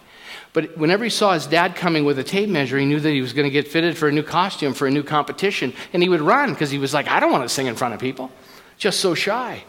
But 0.53 0.77
whenever 0.77 1.03
he 1.03 1.09
saw 1.09 1.33
his 1.33 1.45
dad 1.45 1.75
coming 1.75 2.03
with 2.03 2.19
a 2.19 2.23
tape 2.23 2.49
measure, 2.49 2.77
he 2.77 2.85
knew 2.85 2.99
that 2.99 3.09
he 3.09 3.21
was 3.21 3.33
going 3.33 3.45
to 3.45 3.51
get 3.51 3.67
fitted 3.67 3.97
for 3.97 4.07
a 4.07 4.11
new 4.11 4.23
costume 4.23 4.73
for 4.73 4.87
a 4.87 4.91
new 4.91 5.03
competition. 5.03 5.73
And 5.93 6.01
he 6.01 6.09
would 6.09 6.21
run 6.21 6.51
because 6.51 6.71
he 6.71 6.77
was 6.77 6.93
like, 6.93 7.07
I 7.07 7.19
don't 7.19 7.31
want 7.31 7.43
to 7.43 7.49
sing 7.49 7.67
in 7.67 7.75
front 7.75 7.93
of 7.93 7.99
people. 7.99 8.31
Just 8.77 8.99
so 8.99 9.13
shy. 9.13 9.63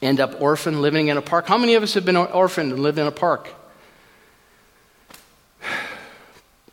End 0.00 0.20
up 0.20 0.40
orphaned, 0.40 0.80
living 0.80 1.08
in 1.08 1.16
a 1.16 1.22
park. 1.22 1.46
How 1.46 1.58
many 1.58 1.74
of 1.74 1.82
us 1.82 1.94
have 1.94 2.04
been 2.04 2.16
orphaned 2.16 2.72
and 2.72 2.82
lived 2.82 2.98
in 2.98 3.06
a 3.06 3.12
park? 3.12 3.48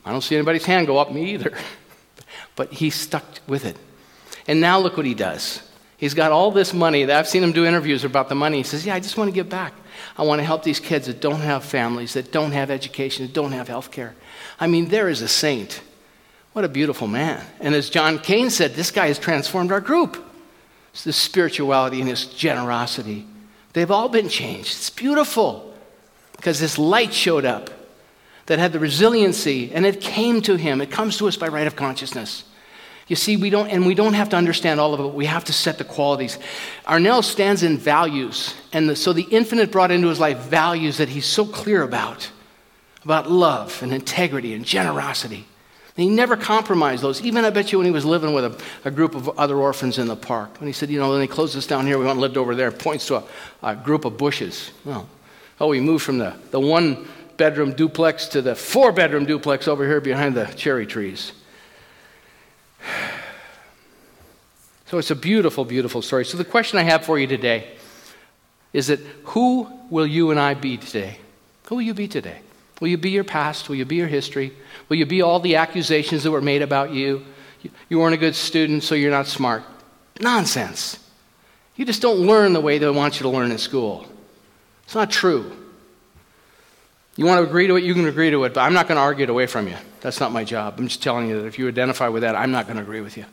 I 0.05 0.11
don't 0.11 0.21
see 0.21 0.35
anybody's 0.35 0.65
hand 0.65 0.87
go 0.87 0.97
up, 0.97 1.11
me 1.11 1.33
either. 1.33 1.53
But 2.55 2.73
he 2.73 2.89
stuck 2.89 3.23
with 3.47 3.65
it. 3.65 3.77
And 4.45 4.59
now 4.59 4.77
look 4.79 4.97
what 4.97 5.05
he 5.05 5.13
does. 5.13 5.63
He's 5.97 6.13
got 6.13 6.31
all 6.31 6.51
this 6.51 6.73
money. 6.73 7.05
That 7.05 7.17
I've 7.17 7.27
seen 7.27 7.43
him 7.43 7.51
do 7.51 7.65
interviews 7.65 8.03
about 8.03 8.27
the 8.27 8.35
money. 8.35 8.57
He 8.57 8.63
says, 8.63 8.85
Yeah, 8.85 8.95
I 8.95 8.99
just 8.99 9.17
want 9.17 9.29
to 9.29 9.33
give 9.33 9.49
back. 9.49 9.73
I 10.17 10.23
want 10.23 10.39
to 10.39 10.45
help 10.45 10.63
these 10.63 10.79
kids 10.79 11.07
that 11.07 11.21
don't 11.21 11.41
have 11.41 11.63
families, 11.63 12.13
that 12.13 12.31
don't 12.31 12.51
have 12.51 12.69
education, 12.69 13.25
that 13.25 13.33
don't 13.33 13.51
have 13.51 13.67
health 13.67 13.91
care. 13.91 14.15
I 14.59 14.67
mean, 14.67 14.89
there 14.89 15.09
is 15.09 15.21
a 15.21 15.27
saint. 15.27 15.81
What 16.53 16.65
a 16.65 16.69
beautiful 16.69 17.07
man. 17.07 17.45
And 17.59 17.73
as 17.75 17.89
John 17.89 18.19
Cain 18.19 18.49
said, 18.49 18.73
this 18.73 18.91
guy 18.91 19.07
has 19.07 19.19
transformed 19.19 19.71
our 19.71 19.79
group. 19.79 20.17
It's 20.91 21.03
the 21.03 21.13
spirituality 21.13 21.99
and 21.99 22.09
his 22.09 22.25
generosity. 22.25 23.25
They've 23.73 23.91
all 23.91 24.09
been 24.09 24.27
changed. 24.27 24.71
It's 24.75 24.89
beautiful 24.89 25.73
because 26.35 26.59
this 26.59 26.77
light 26.77 27.13
showed 27.13 27.45
up 27.45 27.69
that 28.45 28.59
had 28.59 28.73
the 28.73 28.79
resiliency 28.79 29.71
and 29.73 29.85
it 29.85 30.01
came 30.01 30.41
to 30.43 30.55
him. 30.55 30.81
It 30.81 30.91
comes 30.91 31.17
to 31.17 31.27
us 31.27 31.37
by 31.37 31.47
right 31.47 31.67
of 31.67 31.75
consciousness. 31.75 32.43
You 33.07 33.17
see, 33.17 33.35
we 33.35 33.49
don't, 33.49 33.67
and 33.69 33.85
we 33.85 33.93
don't 33.93 34.13
have 34.13 34.29
to 34.29 34.37
understand 34.37 34.79
all 34.79 34.93
of 34.93 35.01
it. 35.01 35.13
We 35.13 35.25
have 35.25 35.43
to 35.45 35.53
set 35.53 35.77
the 35.77 35.83
qualities. 35.83 36.39
Arnel 36.85 37.23
stands 37.23 37.61
in 37.61 37.77
values, 37.77 38.55
and 38.71 38.89
the, 38.89 38.95
so 38.95 39.11
the 39.11 39.23
infinite 39.23 39.69
brought 39.69 39.91
into 39.91 40.07
his 40.07 40.19
life 40.19 40.37
values 40.37 40.97
that 40.97 41.09
he's 41.09 41.25
so 41.25 41.45
clear 41.45 41.83
about, 41.83 42.31
about 43.03 43.29
love 43.29 43.83
and 43.83 43.93
integrity 43.93 44.53
and 44.53 44.63
generosity. 44.63 45.45
He 45.97 46.07
never 46.07 46.37
compromised 46.37 47.03
those. 47.03 47.21
Even 47.21 47.43
I 47.43 47.49
bet 47.49 47.71
you 47.71 47.79
when 47.79 47.85
he 47.85 47.91
was 47.91 48.05
living 48.05 48.33
with 48.33 48.45
a, 48.45 48.87
a, 48.87 48.91
group 48.91 49.13
of 49.13 49.27
other 49.37 49.57
orphans 49.57 49.97
in 49.97 50.07
the 50.07 50.15
park, 50.15 50.59
when 50.59 50.67
he 50.67 50.73
said, 50.73 50.89
you 50.89 50.97
know, 50.97 51.11
then 51.11 51.21
he 51.21 51.27
closed 51.27 51.55
us 51.57 51.67
down 51.67 51.85
here, 51.85 51.97
we 51.97 52.05
went 52.05 52.13
and 52.13 52.21
lived 52.21 52.37
over 52.37 52.55
there, 52.55 52.71
points 52.71 53.07
to 53.07 53.17
a, 53.17 53.23
a 53.61 53.75
group 53.75 54.05
of 54.05 54.17
bushes. 54.17 54.71
Well, 54.85 55.09
oh, 55.59 55.67
we 55.67 55.81
moved 55.81 56.05
from 56.05 56.17
the, 56.17 56.33
the 56.51 56.59
one 56.59 57.07
bedroom 57.41 57.73
duplex 57.73 58.27
to 58.27 58.39
the 58.39 58.53
four 58.53 58.91
bedroom 58.91 59.25
duplex 59.25 59.67
over 59.67 59.83
here 59.83 59.99
behind 59.99 60.35
the 60.35 60.45
cherry 60.45 60.85
trees. 60.85 61.31
So 64.85 64.97
it's 64.97 65.09
a 65.09 65.15
beautiful, 65.15 65.63
beautiful 65.63 66.01
story. 66.01 66.25
So 66.25 66.37
the 66.37 66.43
question 66.43 66.77
I 66.77 66.83
have 66.83 67.05
for 67.05 67.17
you 67.17 67.25
today 67.25 67.77
is 68.73 68.87
that 68.87 68.99
who 69.23 69.69
will 69.89 70.05
you 70.05 70.31
and 70.31 70.39
I 70.39 70.53
be 70.53 70.75
today? 70.75 71.17
Who 71.67 71.75
will 71.75 71.81
you 71.81 71.93
be 71.93 72.09
today? 72.09 72.41
Will 72.81 72.89
you 72.89 72.97
be 72.97 73.11
your 73.11 73.23
past? 73.23 73.69
Will 73.69 73.77
you 73.77 73.85
be 73.85 73.95
your 73.95 74.09
history? 74.09 74.51
Will 74.89 74.97
you 74.97 75.05
be 75.05 75.21
all 75.21 75.39
the 75.39 75.55
accusations 75.55 76.23
that 76.23 76.31
were 76.31 76.41
made 76.41 76.61
about 76.61 76.91
you? 76.91 77.25
You 77.87 77.99
weren't 77.99 78.15
a 78.15 78.17
good 78.17 78.35
student, 78.35 78.83
so 78.83 78.93
you're 78.93 79.11
not 79.11 79.27
smart. 79.27 79.63
Nonsense. 80.19 80.99
You 81.77 81.85
just 81.85 82.01
don't 82.01 82.19
learn 82.19 82.51
the 82.51 82.59
way 82.59 82.77
they 82.77 82.89
want 82.89 83.15
you 83.15 83.23
to 83.23 83.29
learn 83.29 83.49
in 83.49 83.59
school. 83.59 84.05
It's 84.83 84.93
not 84.93 85.09
true. 85.09 85.60
You 87.21 87.27
want 87.27 87.37
to 87.37 87.47
agree 87.47 87.67
to 87.67 87.75
it, 87.75 87.83
you 87.83 87.93
can 87.93 88.07
agree 88.07 88.31
to 88.31 88.45
it, 88.45 88.55
but 88.55 88.61
I'm 88.61 88.73
not 88.73 88.87
going 88.87 88.95
to 88.95 89.01
argue 89.03 89.25
it 89.25 89.29
away 89.29 89.45
from 89.45 89.67
you. 89.67 89.75
That's 89.99 90.19
not 90.19 90.31
my 90.31 90.43
job. 90.43 90.73
I'm 90.79 90.87
just 90.87 91.03
telling 91.03 91.29
you 91.29 91.39
that 91.39 91.45
if 91.45 91.59
you 91.59 91.67
identify 91.67 92.07
with 92.07 92.23
that, 92.23 92.35
I'm 92.35 92.49
not 92.49 92.65
going 92.65 92.77
to 92.77 92.81
agree 92.81 93.01
with 93.01 93.15
you. 93.15 93.25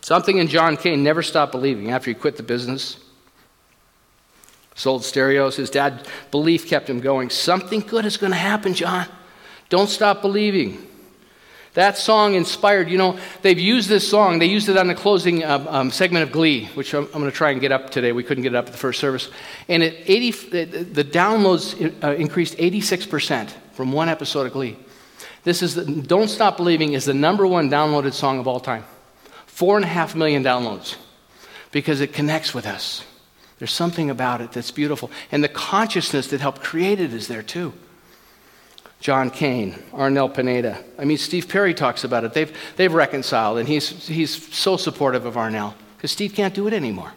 Something 0.00 0.38
in 0.38 0.48
John 0.48 0.78
Cain 0.78 1.04
never 1.04 1.22
stopped 1.22 1.52
believing 1.52 1.90
after 1.90 2.10
he 2.10 2.14
quit 2.14 2.38
the 2.38 2.42
business. 2.42 2.96
Sold 4.76 5.04
stereos. 5.04 5.56
His 5.56 5.68
dad's 5.68 6.08
belief 6.30 6.66
kept 6.66 6.88
him 6.88 7.00
going. 7.00 7.28
Something 7.28 7.80
good 7.80 8.06
is 8.06 8.16
going 8.16 8.32
to 8.32 8.38
happen, 8.38 8.72
John. 8.72 9.06
Don't 9.68 9.90
stop 9.90 10.22
believing. 10.22 10.87
That 11.78 11.96
song 11.96 12.34
inspired, 12.34 12.90
you 12.90 12.98
know, 12.98 13.20
they've 13.42 13.56
used 13.56 13.88
this 13.88 14.10
song, 14.10 14.40
they 14.40 14.46
used 14.46 14.68
it 14.68 14.76
on 14.76 14.88
the 14.88 14.96
closing 14.96 15.44
um, 15.44 15.68
um, 15.68 15.90
segment 15.92 16.24
of 16.24 16.32
Glee, 16.32 16.64
which 16.74 16.92
I'm, 16.92 17.04
I'm 17.04 17.20
going 17.20 17.26
to 17.26 17.30
try 17.30 17.52
and 17.52 17.60
get 17.60 17.70
up 17.70 17.90
today. 17.90 18.10
We 18.10 18.24
couldn't 18.24 18.42
get 18.42 18.52
it 18.52 18.56
up 18.56 18.66
at 18.66 18.72
the 18.72 18.78
first 18.78 18.98
service. 18.98 19.30
And 19.68 19.84
it 19.84 19.94
80, 20.04 20.30
the 20.82 21.04
downloads 21.04 22.02
uh, 22.02 22.16
increased 22.16 22.58
86% 22.58 23.52
from 23.74 23.92
one 23.92 24.08
episode 24.08 24.48
of 24.48 24.54
Glee. 24.54 24.76
This 25.44 25.62
is 25.62 25.76
the, 25.76 25.84
Don't 25.84 26.26
Stop 26.26 26.56
Believing 26.56 26.94
is 26.94 27.04
the 27.04 27.14
number 27.14 27.46
one 27.46 27.70
downloaded 27.70 28.12
song 28.12 28.40
of 28.40 28.48
all 28.48 28.58
time. 28.58 28.84
Four 29.46 29.76
and 29.76 29.84
a 29.84 29.88
half 29.88 30.16
million 30.16 30.42
downloads 30.42 30.96
because 31.70 32.00
it 32.00 32.12
connects 32.12 32.52
with 32.52 32.66
us. 32.66 33.04
There's 33.60 33.70
something 33.70 34.10
about 34.10 34.40
it 34.40 34.50
that's 34.50 34.72
beautiful. 34.72 35.12
And 35.30 35.44
the 35.44 35.48
consciousness 35.48 36.26
that 36.30 36.40
helped 36.40 36.60
create 36.60 36.98
it 36.98 37.14
is 37.14 37.28
there 37.28 37.44
too. 37.44 37.72
John 39.00 39.30
Cain, 39.30 39.74
Arnel 39.92 40.34
Pineda. 40.34 40.82
I 40.98 41.04
mean, 41.04 41.18
Steve 41.18 41.48
Perry 41.48 41.72
talks 41.72 42.02
about 42.02 42.24
it. 42.24 42.32
They've, 42.32 42.52
they've 42.76 42.92
reconciled, 42.92 43.58
and 43.58 43.68
he's, 43.68 44.08
he's 44.08 44.52
so 44.54 44.76
supportive 44.76 45.24
of 45.24 45.34
Arnel 45.34 45.74
because 45.96 46.10
Steve 46.10 46.34
can't 46.34 46.52
do 46.54 46.66
it 46.66 46.72
anymore. 46.72 47.12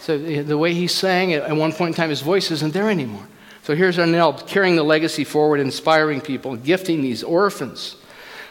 So 0.00 0.14
eh, 0.14 0.42
the 0.42 0.58
way 0.58 0.74
he 0.74 0.88
sang 0.88 1.32
at 1.34 1.54
one 1.56 1.72
point 1.72 1.90
in 1.90 1.94
time, 1.94 2.10
his 2.10 2.20
voice 2.20 2.50
isn't 2.50 2.72
there 2.72 2.90
anymore. 2.90 3.28
So 3.62 3.76
here's 3.76 3.96
Arnel 3.98 4.44
carrying 4.46 4.74
the 4.76 4.82
legacy 4.82 5.24
forward, 5.24 5.60
inspiring 5.60 6.20
people, 6.20 6.56
gifting 6.56 7.00
these 7.02 7.22
orphans. 7.22 7.96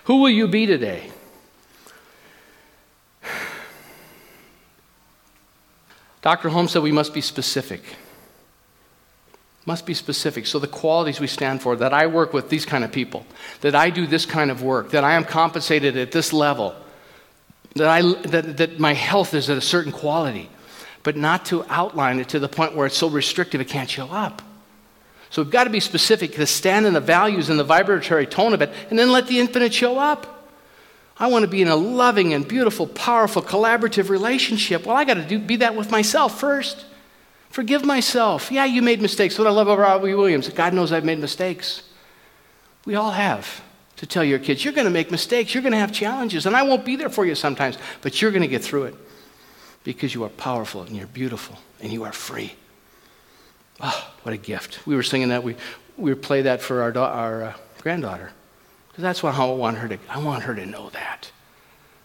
Who 0.06 0.22
will 0.22 0.30
you 0.30 0.48
be 0.48 0.66
today? 0.66 1.12
Dr. 6.22 6.48
Holmes 6.50 6.72
said 6.72 6.82
we 6.82 6.94
must 6.94 7.14
be 7.14 7.22
specific. 7.22 7.82
Must 9.68 9.86
be 9.86 9.94
specific. 9.94 10.48
So, 10.48 10.60
the 10.60 10.68
qualities 10.68 11.20
we 11.20 11.28
stand 11.28 11.62
for 11.62 11.76
that 11.76 11.94
I 11.94 12.08
work 12.08 12.32
with 12.32 12.48
these 12.48 12.66
kind 12.66 12.86
of 12.86 12.92
people, 12.94 13.26
that 13.60 13.76
I 13.76 13.90
do 13.90 14.08
this 14.08 14.26
kind 14.26 14.50
of 14.50 14.64
work, 14.64 14.92
that 14.92 15.04
I 15.04 15.16
am 15.16 15.26
compensated 15.26 15.98
at 15.98 16.14
this 16.14 16.32
level, 16.32 16.74
that, 17.76 17.90
I, 17.90 18.02
that, 18.02 18.56
that 18.58 18.80
my 18.80 18.94
health 18.94 19.34
is 19.34 19.50
at 19.50 19.58
a 19.58 19.62
certain 19.62 19.92
quality, 19.92 20.50
but 21.04 21.18
not 21.18 21.44
to 21.48 21.66
outline 21.68 22.22
it 22.22 22.30
to 22.30 22.40
the 22.40 22.48
point 22.48 22.78
where 22.78 22.88
it's 22.88 22.98
so 22.98 23.10
restrictive 23.10 23.60
it 23.60 23.68
can't 23.68 23.90
show 23.90 24.08
up. 24.08 24.42
So, 25.32 25.44
we've 25.44 25.52
got 25.52 25.66
to 25.66 25.70
be 25.70 25.82
specific 25.82 26.36
to 26.36 26.46
stand 26.46 26.86
in 26.86 26.94
the 26.94 27.02
values 27.02 27.50
and 27.50 27.60
the 27.60 27.66
vibratory 27.66 28.26
tone 28.26 28.54
of 28.54 28.62
it, 28.62 28.72
and 28.90 28.98
then 28.98 29.12
let 29.12 29.28
the 29.28 29.38
infinite 29.38 29.74
show 29.74 30.00
up. 30.00 30.50
I 31.18 31.28
want 31.28 31.44
to 31.44 31.52
be 31.52 31.62
in 31.62 31.68
a 31.68 31.76
loving 31.76 32.34
and 32.34 32.48
beautiful, 32.48 32.88
powerful, 32.88 33.42
collaborative 33.42 34.08
relationship. 34.08 34.86
Well, 34.86 34.96
I 34.96 35.04
got 35.04 35.16
to 35.16 35.26
do, 35.26 35.40
be 35.40 35.58
that 35.58 35.76
with 35.76 35.92
myself 35.92 36.40
first. 36.40 36.86
Forgive 37.58 37.84
myself. 37.84 38.52
Yeah, 38.52 38.66
you 38.66 38.84
made 38.84 39.02
mistakes. 39.02 39.36
What 39.40 39.48
I 39.48 39.50
love 39.50 39.68
about 39.68 39.80
Robbie 39.80 40.14
Williams, 40.14 40.48
God 40.48 40.76
knows 40.76 40.92
I've 40.92 41.04
made 41.04 41.18
mistakes. 41.18 41.82
We 42.86 42.94
all 42.94 43.10
have. 43.10 43.64
To 43.96 44.06
tell 44.06 44.24
your 44.24 44.38
kids, 44.38 44.64
you're 44.64 44.76
going 44.76 44.86
to 44.86 44.92
make 44.92 45.10
mistakes, 45.10 45.56
you're 45.56 45.64
going 45.64 45.74
to 45.74 45.80
have 45.80 45.92
challenges, 45.92 46.46
and 46.46 46.56
I 46.56 46.62
won't 46.62 46.86
be 46.86 46.96
there 46.98 47.10
for 47.10 47.26
you 47.26 47.34
sometimes, 47.34 47.80
but 48.04 48.22
you're 48.22 48.30
going 48.30 48.44
to 48.44 48.48
get 48.48 48.64
through 48.64 48.84
it 48.84 48.96
because 49.84 50.14
you 50.14 50.24
are 50.24 50.30
powerful 50.30 50.84
and 50.84 50.96
you're 50.96 51.08
beautiful 51.08 51.58
and 51.82 51.92
you 51.92 52.04
are 52.04 52.14
free. 52.14 52.54
Oh, 53.82 54.08
what 54.22 54.34
a 54.34 54.38
gift. 54.38 54.86
We 54.86 54.96
were 54.96 55.02
singing 55.02 55.30
that. 55.30 55.44
We, 55.44 55.56
we 55.98 56.14
play 56.14 56.44
that 56.44 56.62
for 56.62 56.84
our, 56.84 56.96
our 56.96 57.44
uh, 57.44 57.54
granddaughter. 57.82 58.34
Because 58.90 59.02
that's 59.02 59.24
what 59.24 59.34
I 59.34 59.44
want 59.46 59.80
her 59.80 59.88
to, 59.88 59.98
I 60.08 60.20
want 60.20 60.44
her 60.44 60.54
to 60.54 60.66
know 60.68 60.92
that. 60.92 61.32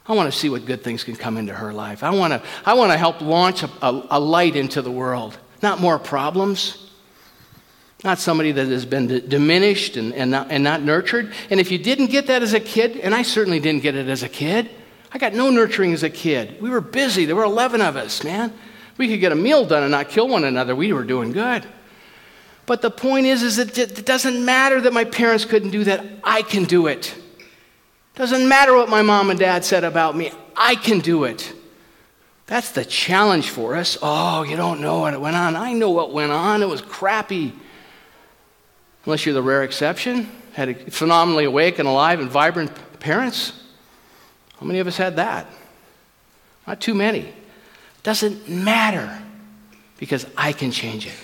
I 0.06 0.14
want 0.14 0.32
to 0.32 0.38
see 0.38 0.48
what 0.48 0.64
good 0.64 0.82
things 0.82 1.04
can 1.04 1.14
come 1.14 1.36
into 1.36 1.54
her 1.54 1.72
life. 1.72 2.02
I 2.02 2.10
want 2.10 2.32
to, 2.32 2.42
I 2.64 2.74
want 2.74 2.90
to 2.90 2.98
help 2.98 3.20
launch 3.20 3.62
a, 3.62 3.70
a, 3.82 4.06
a 4.12 4.20
light 4.20 4.56
into 4.56 4.82
the 4.82 4.90
world, 4.90 5.38
not 5.62 5.80
more 5.80 5.98
problems. 5.98 6.78
Not 8.04 8.18
somebody 8.18 8.50
that 8.52 8.66
has 8.66 8.84
been 8.84 9.06
d- 9.06 9.20
diminished 9.20 9.96
and, 9.96 10.12
and, 10.12 10.30
not, 10.30 10.50
and 10.50 10.64
not 10.64 10.82
nurtured. 10.82 11.32
And 11.50 11.60
if 11.60 11.70
you 11.70 11.78
didn't 11.78 12.06
get 12.06 12.26
that 12.26 12.42
as 12.42 12.52
a 12.52 12.60
kid, 12.60 12.96
and 12.96 13.14
I 13.14 13.22
certainly 13.22 13.60
didn't 13.60 13.82
get 13.82 13.94
it 13.94 14.08
as 14.08 14.24
a 14.24 14.28
kid, 14.28 14.70
I 15.12 15.18
got 15.18 15.34
no 15.34 15.50
nurturing 15.50 15.92
as 15.92 16.02
a 16.02 16.10
kid. 16.10 16.60
We 16.60 16.70
were 16.70 16.80
busy. 16.80 17.26
There 17.26 17.36
were 17.36 17.44
11 17.44 17.80
of 17.80 17.96
us, 17.96 18.24
man. 18.24 18.52
We 18.98 19.08
could 19.08 19.20
get 19.20 19.30
a 19.30 19.36
meal 19.36 19.64
done 19.64 19.82
and 19.82 19.92
not 19.92 20.08
kill 20.08 20.28
one 20.28 20.44
another. 20.44 20.74
We 20.74 20.92
were 20.92 21.04
doing 21.04 21.32
good. 21.32 21.66
But 22.66 22.82
the 22.82 22.90
point 22.90 23.26
is, 23.26 23.42
is 23.42 23.56
that 23.56 23.76
it 23.76 24.06
doesn't 24.06 24.44
matter 24.44 24.80
that 24.80 24.92
my 24.92 25.04
parents 25.04 25.44
couldn't 25.44 25.70
do 25.70 25.84
that. 25.84 26.04
I 26.24 26.42
can 26.42 26.64
do 26.64 26.86
it. 26.86 27.14
Doesn't 28.14 28.48
matter 28.48 28.74
what 28.74 28.88
my 28.88 29.02
mom 29.02 29.30
and 29.30 29.38
dad 29.38 29.64
said 29.64 29.84
about 29.84 30.16
me. 30.16 30.32
I 30.56 30.74
can 30.74 31.00
do 31.00 31.24
it. 31.24 31.52
That's 32.52 32.72
the 32.72 32.84
challenge 32.84 33.48
for 33.48 33.76
us. 33.76 33.96
Oh, 34.02 34.42
you 34.42 34.56
don't 34.56 34.82
know 34.82 34.98
what 34.98 35.18
went 35.18 35.36
on. 35.36 35.56
I 35.56 35.72
know 35.72 35.88
what 35.88 36.12
went 36.12 36.32
on. 36.32 36.62
It 36.62 36.68
was 36.68 36.82
crappy. 36.82 37.54
Unless 39.06 39.24
you're 39.24 39.34
the 39.34 39.40
rare 39.40 39.62
exception, 39.62 40.30
had 40.52 40.92
phenomenally 40.92 41.46
awake 41.46 41.78
and 41.78 41.88
alive 41.88 42.20
and 42.20 42.28
vibrant 42.28 42.70
parents. 43.00 43.58
How 44.60 44.66
many 44.66 44.80
of 44.80 44.86
us 44.86 44.98
had 44.98 45.16
that? 45.16 45.46
Not 46.66 46.78
too 46.78 46.92
many. 46.92 47.32
Doesn't 48.02 48.46
matter 48.50 49.22
because 49.96 50.26
I 50.36 50.52
can 50.52 50.72
change 50.72 51.06
it. 51.06 51.14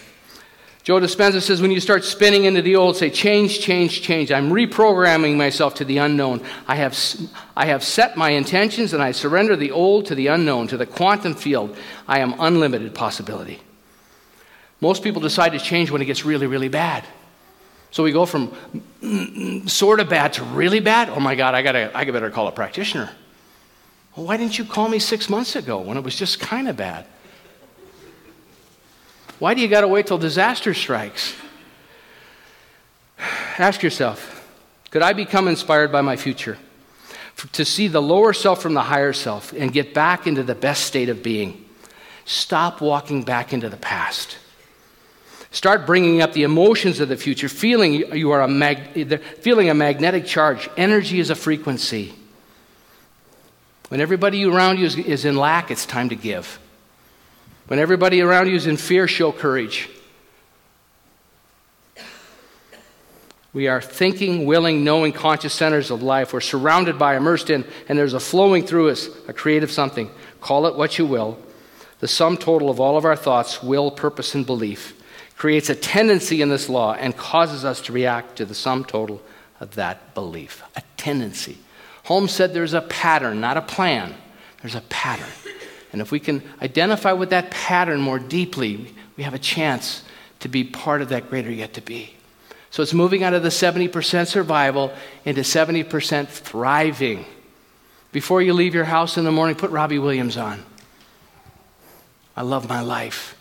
Joe 0.88 0.98
Dispenza 0.98 1.42
says, 1.42 1.61
when 1.61 1.70
you 1.70 1.81
start 1.81 2.03
spinning 2.03 2.46
into 2.46 2.62
the 2.62 2.77
old, 2.77 2.96
say, 2.96 3.11
change, 3.11 3.61
change, 3.61 4.01
change. 4.01 4.33
I'm 4.33 4.48
reprogramming 4.48 5.37
myself 5.37 5.74
to 5.74 5.85
the 5.85 5.98
unknown. 5.98 6.40
I 6.66 6.77
have, 6.77 6.98
I 7.55 7.66
have 7.66 7.85
set 7.85 8.16
my 8.16 8.31
intentions 8.31 8.94
and 8.94 9.03
I 9.03 9.12
surrender 9.12 9.55
the 9.55 9.70
old 9.70 10.07
to 10.07 10.14
the 10.14 10.29
unknown, 10.29 10.66
to 10.68 10.79
the 10.79 10.87
quantum 10.87 11.35
field. 11.35 11.77
I 12.09 12.20
am 12.20 12.35
unlimited 12.38 12.94
possibility. 12.94 13.61
Most 14.81 15.03
people 15.03 15.20
decide 15.20 15.53
to 15.53 15.59
change 15.59 15.90
when 15.90 16.01
it 16.01 16.07
gets 16.07 16.24
really, 16.24 16.46
really 16.46 16.70
bad. 16.70 17.05
So 17.90 18.03
we 18.03 18.11
go 18.11 18.24
from 18.24 19.66
sort 19.68 20.01
of 20.01 20.09
bad 20.09 20.33
to 20.33 20.42
really 20.42 20.81
bad. 20.81 21.11
Oh 21.11 21.20
my 21.20 21.35
God, 21.35 21.55
I 21.55 21.61
gotta, 21.61 21.90
I 21.94 22.07
better 22.07 22.31
call 22.31 22.48
a 22.48 22.53
practitioner. 22.53 23.11
Well, 24.16 24.24
why 24.24 24.38
didn't 24.38 24.57
you 24.57 24.64
call 24.64 24.88
me 24.88 25.01
six 25.01 25.29
months 25.29 25.55
ago 25.55 25.81
when 25.81 25.98
it 25.98 26.03
was 26.03 26.16
just 26.16 26.40
kind 26.40 26.66
of 26.66 26.79
bad? 26.79 27.05
Why 29.38 29.55
do 29.55 29.61
you 29.61 29.68
got 29.68 29.83
to 29.83 29.88
wait 29.88 30.07
till 30.07 30.18
disaster 30.18 30.74
strikes? 30.74 31.35
Ask 33.59 33.83
yourself 33.83 34.35
could 34.90 35.03
I 35.03 35.12
become 35.12 35.48
inspired 35.48 35.92
by 35.92 36.01
my 36.01 36.16
future? 36.16 36.57
To 37.53 37.64
see 37.64 37.88
the 37.88 38.03
lower 38.03 38.33
self 38.33 38.62
from 38.62 38.74
the 38.74 38.83
higher 38.83 39.12
self 39.12 39.53
and 39.53 39.72
get 39.72 39.94
back 39.94 40.27
into 40.27 40.42
the 40.42 40.55
best 40.55 40.85
state 40.85 41.09
of 41.09 41.22
being. 41.22 41.64
Stop 42.24 42.81
walking 42.81 43.22
back 43.22 43.53
into 43.53 43.68
the 43.68 43.77
past. 43.77 44.38
Start 45.51 45.87
bringing 45.87 46.20
up 46.20 46.33
the 46.33 46.42
emotions 46.42 47.01
of 47.01 47.09
the 47.09 47.16
future, 47.16 47.48
feeling 47.48 47.94
you 47.94 48.33
are 48.33 48.42
a 48.42 48.48
mag- 48.48 49.22
feeling 49.40 49.70
a 49.70 49.74
magnetic 49.74 50.27
charge. 50.27 50.68
Energy 50.77 51.20
is 51.20 51.31
a 51.31 51.35
frequency. 51.35 52.14
When 53.88 54.01
everybody 54.01 54.44
around 54.44 54.79
you 54.79 54.87
is, 54.87 54.96
is 54.96 55.24
in 55.24 55.37
lack, 55.37 55.70
it's 55.70 55.87
time 55.87 56.11
to 56.11 56.16
give. 56.16 56.59
When 57.69 57.79
everybody 57.79 58.23
around 58.23 58.49
you 58.49 58.57
is 58.57 58.67
in 58.67 58.79
fear, 58.79 59.07
show 59.07 59.31
courage. 59.31 59.89
We 63.53 63.69
are 63.69 63.83
thinking, 63.83 64.47
willing, 64.47 64.85
knowing, 64.85 65.13
conscious 65.13 65.53
centers 65.53 65.91
of 65.91 66.03
life. 66.03 66.33
We're 66.33 66.41
surrounded 66.41 66.99
by, 66.99 67.17
immersed 67.17 67.51
in, 67.51 67.67
and 67.89 67.99
there's 67.99 68.15
a 68.15 68.21
flowing 68.21 68.65
through 68.65 68.91
us, 68.91 69.09
a 69.27 69.33
creative 69.33 69.71
something. 69.71 70.11
Call 70.41 70.67
it 70.67 70.77
what 70.77 70.99
you 70.99 71.07
will. 71.07 71.39
The 72.01 72.09
sum 72.09 72.37
total 72.37 72.71
of 72.71 72.81
all 72.81 72.97
of 72.97 73.05
our 73.05 73.17
thoughts, 73.17 73.63
will, 73.63 73.91
purpose, 73.91 74.35
and 74.35 74.47
belief 74.47 74.95
creates 75.37 75.69
a 75.69 75.75
tendency 75.75 76.41
in 76.41 76.49
this 76.49 76.69
law 76.69 76.95
and 76.95 77.17
causes 77.17 77.65
us 77.65 77.81
to 77.83 77.93
react 77.93 78.37
to 78.37 78.45
the 78.45 78.55
sum 78.55 78.85
total 78.85 79.21
of 79.61 79.75
that 79.75 80.15
belief. 80.15 80.63
A 80.75 80.83
tendency. 80.97 81.59
Holmes 82.05 82.33
said 82.33 82.55
there's 82.55 82.75
a 82.75 82.81
pattern, 82.81 83.41
not 83.41 83.57
a 83.57 83.63
plan. 83.63 84.15
There's 84.63 84.75
a 84.75 84.81
pattern. 84.83 85.29
And 85.99 86.07
if 86.07 86.13
we 86.13 86.21
can 86.21 86.45
identify 86.63 87.11
with 87.11 87.31
that 87.31 87.51
pattern 87.51 88.01
more 88.01 88.21
deeply, 88.21 88.95
we 89.17 89.25
have 89.25 89.35
a 89.35 89.39
chance 89.39 90.05
to 90.39 90.49
be 90.49 90.63
part 90.63 91.03
of 91.03 91.09
that 91.09 91.29
greater 91.29 91.51
yet 91.51 91.75
to 91.75 91.81
be. 91.81 92.15
So 92.71 92.85
it's 92.85 92.95
moving 92.95 93.25
out 93.25 93.35
of 93.35 93.43
the 93.43 93.49
70% 93.49 94.29
survival 94.29 94.93
into 95.25 95.41
70% 95.41 96.29
thriving. 96.29 97.25
Before 98.13 98.41
you 98.41 98.53
leave 98.55 98.77
your 98.77 98.85
house 98.85 99.17
in 99.17 99.25
the 99.25 99.33
morning, 99.33 99.57
put 99.57 99.73
Robbie 99.73 99.99
Williams 99.99 100.37
on. 100.37 100.65
I 102.37 102.43
love 102.43 102.69
my 102.69 102.81
life. 102.81 103.37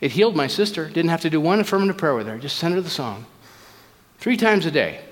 It 0.00 0.10
healed 0.10 0.34
my 0.34 0.48
sister. 0.48 0.88
Didn't 0.88 1.10
have 1.10 1.20
to 1.20 1.30
do 1.30 1.40
one 1.40 1.60
affirmative 1.60 1.98
prayer 1.98 2.16
with 2.16 2.26
her. 2.26 2.36
Just 2.36 2.56
send 2.56 2.74
her 2.74 2.80
the 2.80 2.90
song. 2.90 3.26
Three 4.18 4.36
times 4.36 4.66
a 4.66 4.72
day. 4.72 5.02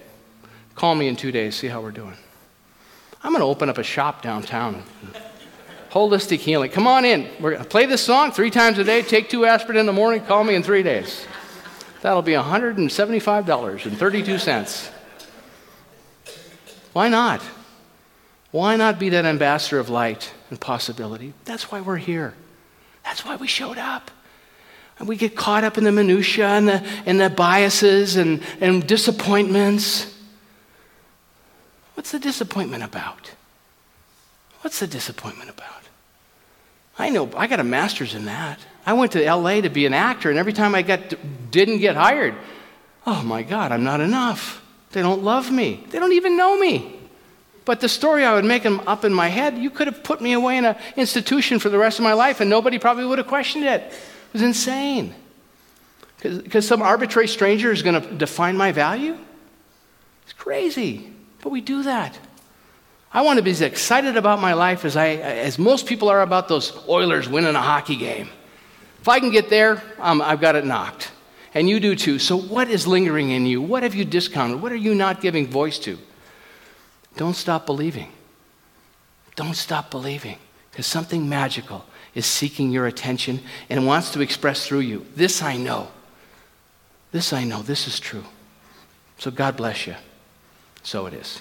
Call 0.75 0.97
me 0.97 1.07
in 1.07 1.15
two 1.15 1.31
days, 1.31 1.55
see 1.55 1.69
how 1.69 1.81
we're 1.81 1.93
doing. 1.93 2.17
I'm 3.23 3.31
going 3.31 3.43
to 3.43 3.47
open 3.47 3.69
up 3.69 3.79
a 3.79 3.85
shop 3.85 4.23
downtown 4.23 4.83
holistic 5.91 6.39
healing. 6.39 6.71
Come 6.71 6.87
on 6.87 7.05
in. 7.05 7.29
We're 7.41 7.53
going 7.53 7.63
to 7.63 7.69
play 7.69 7.87
this 7.87 8.03
song 8.03 8.33
three 8.33 8.51
times 8.51 8.79
a 8.79 8.85
day. 8.85 9.03
Take 9.03 9.29
two 9.29 9.47
aspirin 9.47 9.79
in 9.79 9.87
the 9.87 9.93
morning. 9.93 10.21
Call 10.23 10.45
me 10.45 10.55
in 10.55 10.63
three 10.63 10.83
days. 10.83 11.27
That'll 12.03 12.23
be 12.23 12.33
$175.32. 12.33 14.91
Why 16.93 17.09
not? 17.09 17.43
Why 18.53 18.77
not 18.77 18.99
be 18.99 19.09
that 19.11 19.25
ambassador 19.25 19.79
of 19.79 19.91
light 19.91 20.33
and 20.51 20.61
possibility? 20.61 21.35
That's 21.45 21.71
why 21.71 21.81
we're 21.81 21.97
here. 21.97 22.35
That's 23.05 23.25
why 23.25 23.37
we 23.37 23.47
showed 23.47 23.79
up. 23.79 24.11
And 24.99 25.07
we 25.07 25.17
get 25.17 25.37
caught 25.37 25.63
up 25.63 25.77
in 25.77 25.85
the 25.85 25.93
minutiae 25.93 26.47
and 26.47 26.67
the, 26.67 26.83
and 27.05 27.21
the 27.21 27.29
biases 27.29 28.17
and, 28.17 28.43
and 28.61 28.87
disappointments. 28.87 30.15
What's 31.95 32.13
the 32.13 32.19
disappointment 32.19 32.83
about? 32.83 33.33
What's 34.67 34.81
the 34.81 34.89
disappointment 34.89 35.49
about? 35.49 35.85
I 36.99 37.09
know, 37.11 37.31
I 37.37 37.47
got 37.47 37.61
a 37.61 37.65
master's 37.65 38.17
in 38.17 38.25
that. 38.25 38.59
I 38.85 38.95
went 38.95 39.13
to 39.13 39.25
LA 39.25 39.61
to 39.61 39.69
be 39.69 39.87
an 39.87 39.95
actor, 39.95 40.29
and 40.29 40.41
every 40.41 40.53
time 40.53 40.75
I 40.75 40.83
got, 40.83 41.15
didn't 41.53 41.79
get 41.79 41.95
hired, 41.95 42.35
oh 43.07 43.23
my 43.23 43.45
God, 43.45 43.71
I'm 43.71 43.85
not 43.85 44.01
enough. 44.01 44.61
They 44.91 45.03
don't 45.03 45.23
love 45.23 45.53
me. 45.53 45.87
They 45.91 46.01
don't 46.01 46.15
even 46.15 46.37
know 46.37 46.59
me. 46.59 46.99
But 47.65 47.79
the 47.79 47.89
story 47.89 48.25
I 48.25 48.35
would 48.35 48.45
make 48.45 48.67
up 48.67 49.05
in 49.05 49.15
my 49.15 49.29
head, 49.29 49.57
you 49.57 49.71
could 49.71 49.87
have 49.87 50.03
put 50.03 50.21
me 50.21 50.33
away 50.33 50.57
in 50.57 50.65
an 50.65 50.75
institution 50.97 51.61
for 51.61 51.69
the 51.69 51.79
rest 51.79 52.01
of 52.01 52.03
my 52.03 52.15
life, 52.15 52.41
and 52.41 52.51
nobody 52.51 52.81
probably 52.81 53.07
would 53.07 53.19
have 53.19 53.29
questioned 53.29 53.63
it. 53.67 53.83
It 53.83 54.33
was 54.33 54.43
insane. 54.43 55.15
Because 56.21 56.67
some 56.67 56.83
arbitrary 56.83 57.29
stranger 57.29 57.71
is 57.71 57.83
going 57.83 58.03
to 58.03 58.15
define 58.17 58.57
my 58.57 58.73
value? 58.73 59.17
It's 60.25 60.33
crazy. 60.33 61.13
But 61.41 61.51
we 61.51 61.61
do 61.61 61.85
that. 61.85 62.19
I 63.17 63.23
want 63.23 63.39
to 63.39 63.43
be 63.43 63.51
as 63.51 63.63
excited 63.63 64.19
about 64.19 64.43
my 64.43 64.53
life 64.53 64.85
as, 64.85 64.95
I, 64.95 65.07
as 65.07 65.59
most 65.59 65.87
people 65.87 66.11
are 66.11 66.21
about 66.21 66.49
those 66.49 66.87
Oilers 66.87 67.27
winning 67.27 67.55
a 67.55 67.63
hockey 67.63 67.97
game. 67.97 68.29
If 69.01 69.09
I 69.09 69.21
can 69.21 69.31
get 69.31 69.49
there, 69.49 69.83
um, 69.99 70.21
I've 70.21 70.43
got 70.43 70.55
it 70.55 70.67
knocked. 70.67 71.13
And 71.55 71.67
you 71.67 71.81
do 71.81 71.97
too. 71.97 72.19
So, 72.19 72.37
what 72.37 72.69
is 72.69 72.87
lingering 72.87 73.31
in 73.31 73.47
you? 73.47 73.63
What 73.63 73.85
have 73.85 73.95
you 73.95 74.05
discounted? 74.05 74.61
What 74.61 74.71
are 74.71 74.77
you 74.77 74.95
not 74.95 75.23
giving 75.23 75.47
voice 75.47 75.79
to? 75.79 75.99
Don't 77.17 77.33
stop 77.33 77.65
believing. 77.65 78.13
Don't 79.35 79.57
stop 79.57 79.91
believing. 79.91 80.37
Because 80.71 80.85
something 80.85 81.27
magical 81.27 81.87
is 82.15 82.27
seeking 82.27 82.71
your 82.71 82.87
attention 82.87 83.41
and 83.71 83.87
wants 83.87 84.11
to 84.11 84.21
express 84.21 84.67
through 84.67 84.81
you. 84.81 85.07
This 85.17 85.41
I 85.41 85.57
know. 85.57 85.89
This 87.13 87.33
I 87.33 87.45
know. 87.45 87.63
This 87.63 87.89
is 87.89 87.99
true. 87.99 88.25
So, 89.17 89.31
God 89.31 89.57
bless 89.57 89.87
you. 89.87 89.95
So 90.83 91.07
it 91.07 91.15
is. 91.15 91.41